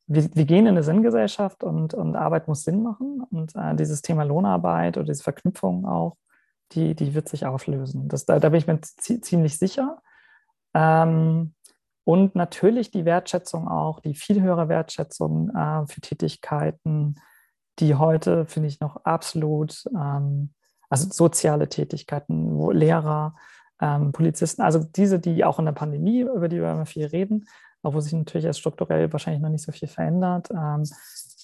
[0.07, 3.23] wir, wir gehen in eine Sinngesellschaft und, und Arbeit muss Sinn machen.
[3.29, 6.15] Und äh, dieses Thema Lohnarbeit oder diese Verknüpfung auch,
[6.71, 8.07] die, die wird sich auflösen.
[8.07, 10.01] Das, da, da bin ich mir ziemlich sicher.
[10.75, 11.53] Ähm,
[12.03, 17.15] und natürlich die Wertschätzung auch, die viel höhere Wertschätzung äh, für Tätigkeiten,
[17.79, 20.53] die heute, finde ich, noch absolut, ähm,
[20.89, 23.35] also soziale Tätigkeiten, wo Lehrer,
[23.81, 27.47] ähm, Polizisten, also diese, die auch in der Pandemie, über die wir immer viel reden,
[27.85, 30.83] obwohl sich natürlich erst strukturell wahrscheinlich noch nicht so viel verändert, ähm,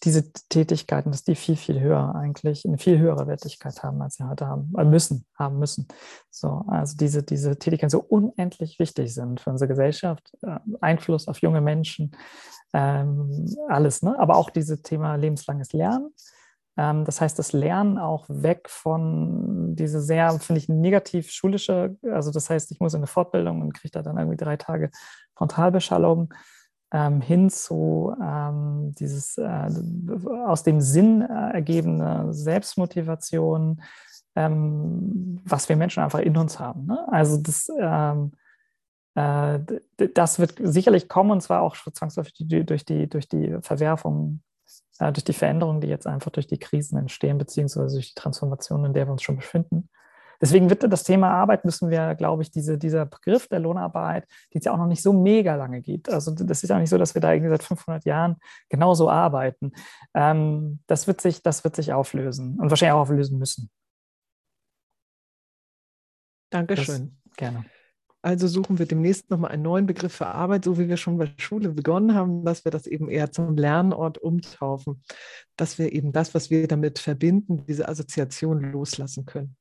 [0.03, 4.27] diese Tätigkeiten, dass die viel, viel höher eigentlich, eine viel höhere Wertigkeit haben, als sie
[4.27, 5.87] heute haben, äh, müssen, haben müssen.
[6.31, 11.37] So, also diese, diese Tätigkeiten so unendlich wichtig sind für unsere Gesellschaft, äh, Einfluss auf
[11.41, 12.11] junge Menschen,
[12.73, 14.17] ähm, alles, ne?
[14.17, 16.11] aber auch dieses Thema lebenslanges Lernen.
[16.81, 22.31] Ähm, das heißt, das Lernen auch weg von diese sehr, finde ich, negativ schulische, also
[22.31, 24.89] das heißt, ich muss in eine Fortbildung und kriege da dann irgendwie drei Tage
[25.35, 26.33] Frontalbeschallung
[26.91, 29.69] ähm, hin zu ähm, dieses äh,
[30.47, 33.83] aus dem Sinn äh, ergebende Selbstmotivation,
[34.35, 36.87] ähm, was wir Menschen einfach in uns haben.
[36.87, 37.07] Ne?
[37.11, 38.31] Also das, ähm,
[39.13, 39.59] äh,
[40.15, 42.33] das wird sicherlich kommen und zwar auch zwangsläufig
[42.65, 44.41] durch die, durch die Verwerfung,
[45.01, 48.85] äh, durch die Veränderungen, die jetzt einfach durch die Krisen entstehen, beziehungsweise durch die Transformation,
[48.85, 49.89] in der wir uns schon befinden.
[50.39, 54.59] Deswegen wird das Thema Arbeit, müssen wir, glaube ich, diese, dieser Begriff der Lohnarbeit, die
[54.59, 56.09] es ja auch noch nicht so mega lange gibt.
[56.09, 58.37] Also das ist ja nicht so, dass wir da irgendwie seit 500 Jahren
[58.69, 59.71] genauso arbeiten.
[60.15, 63.69] Ähm, das, wird sich, das wird sich auflösen und wahrscheinlich auch auflösen müssen.
[66.51, 67.17] Dankeschön.
[67.25, 67.65] Das, gerne.
[68.23, 71.33] Also suchen wir demnächst nochmal einen neuen Begriff für Arbeit, so wie wir schon bei
[71.37, 75.01] Schule begonnen haben, dass wir das eben eher zum Lernort umtaufen,
[75.55, 79.55] dass wir eben das, was wir damit verbinden, diese Assoziation loslassen können.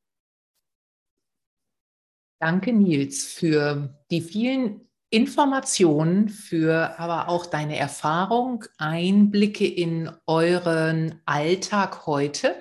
[2.39, 12.07] Danke, Nils, für die vielen Informationen, für aber auch deine Erfahrung, Einblicke in euren Alltag
[12.07, 12.55] heute,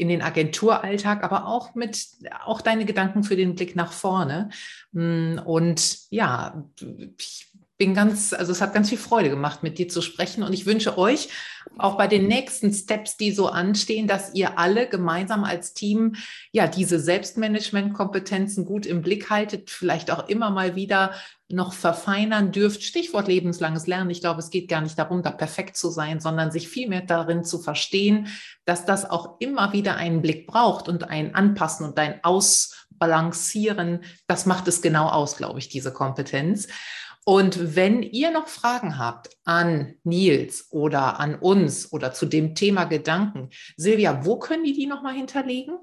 [0.00, 2.06] in den Agenturalltag, aber auch mit
[2.44, 4.48] auch deine Gedanken für den Blick nach vorne.
[4.92, 6.64] Und ja,
[7.18, 10.42] ich bin ganz, also es hat ganz viel Freude gemacht, mit dir zu sprechen.
[10.42, 11.28] Und ich wünsche euch
[11.76, 16.14] auch bei den nächsten Steps, die so anstehen, dass ihr alle gemeinsam als Team
[16.50, 21.12] ja diese Selbstmanagement-Kompetenzen gut im Blick haltet, vielleicht auch immer mal wieder
[21.52, 22.82] noch verfeinern dürft.
[22.82, 24.10] Stichwort lebenslanges Lernen.
[24.10, 27.44] Ich glaube, es geht gar nicht darum, da perfekt zu sein, sondern sich vielmehr darin
[27.44, 28.28] zu verstehen,
[28.64, 34.00] dass das auch immer wieder einen Blick braucht und ein Anpassen und ein Ausbalancieren.
[34.26, 36.68] Das macht es genau aus, glaube ich, diese Kompetenz.
[37.24, 42.84] Und wenn ihr noch Fragen habt an Nils oder an uns oder zu dem Thema
[42.84, 45.78] Gedanken, Silvia, wo können die die nochmal hinterlegen?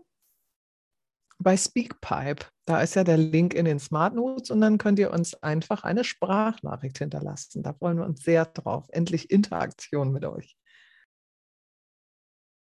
[1.39, 2.45] Bei Speakpipe.
[2.65, 5.83] Da ist ja der Link in den Smart Notes und dann könnt ihr uns einfach
[5.83, 7.63] eine Sprachnachricht hinterlassen.
[7.63, 8.87] Da freuen wir uns sehr drauf.
[8.89, 10.57] Endlich Interaktion mit euch.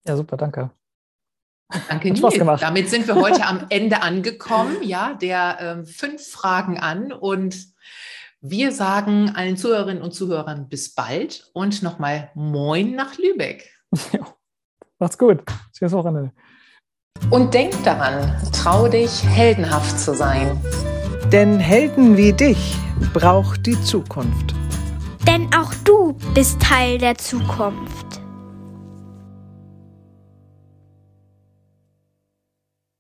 [0.06, 0.70] Ja, super, danke.
[1.88, 2.60] Danke, Nils.
[2.60, 7.74] Damit sind wir heute am Ende angekommen, ja, der äh, fünf Fragen an und
[8.40, 13.70] wir sagen allen Zuhörerinnen und Zuhörern bis bald und nochmal Moin nach Lübeck.
[14.12, 14.26] Ja,
[14.98, 15.42] macht's gut.
[15.76, 16.32] Schönes Wochenende.
[17.30, 20.60] Und denk daran, trau dich, heldenhaft zu sein.
[21.32, 22.76] Denn Helden wie dich
[23.12, 24.54] braucht die Zukunft.
[25.26, 28.20] Denn auch du bist Teil der Zukunft.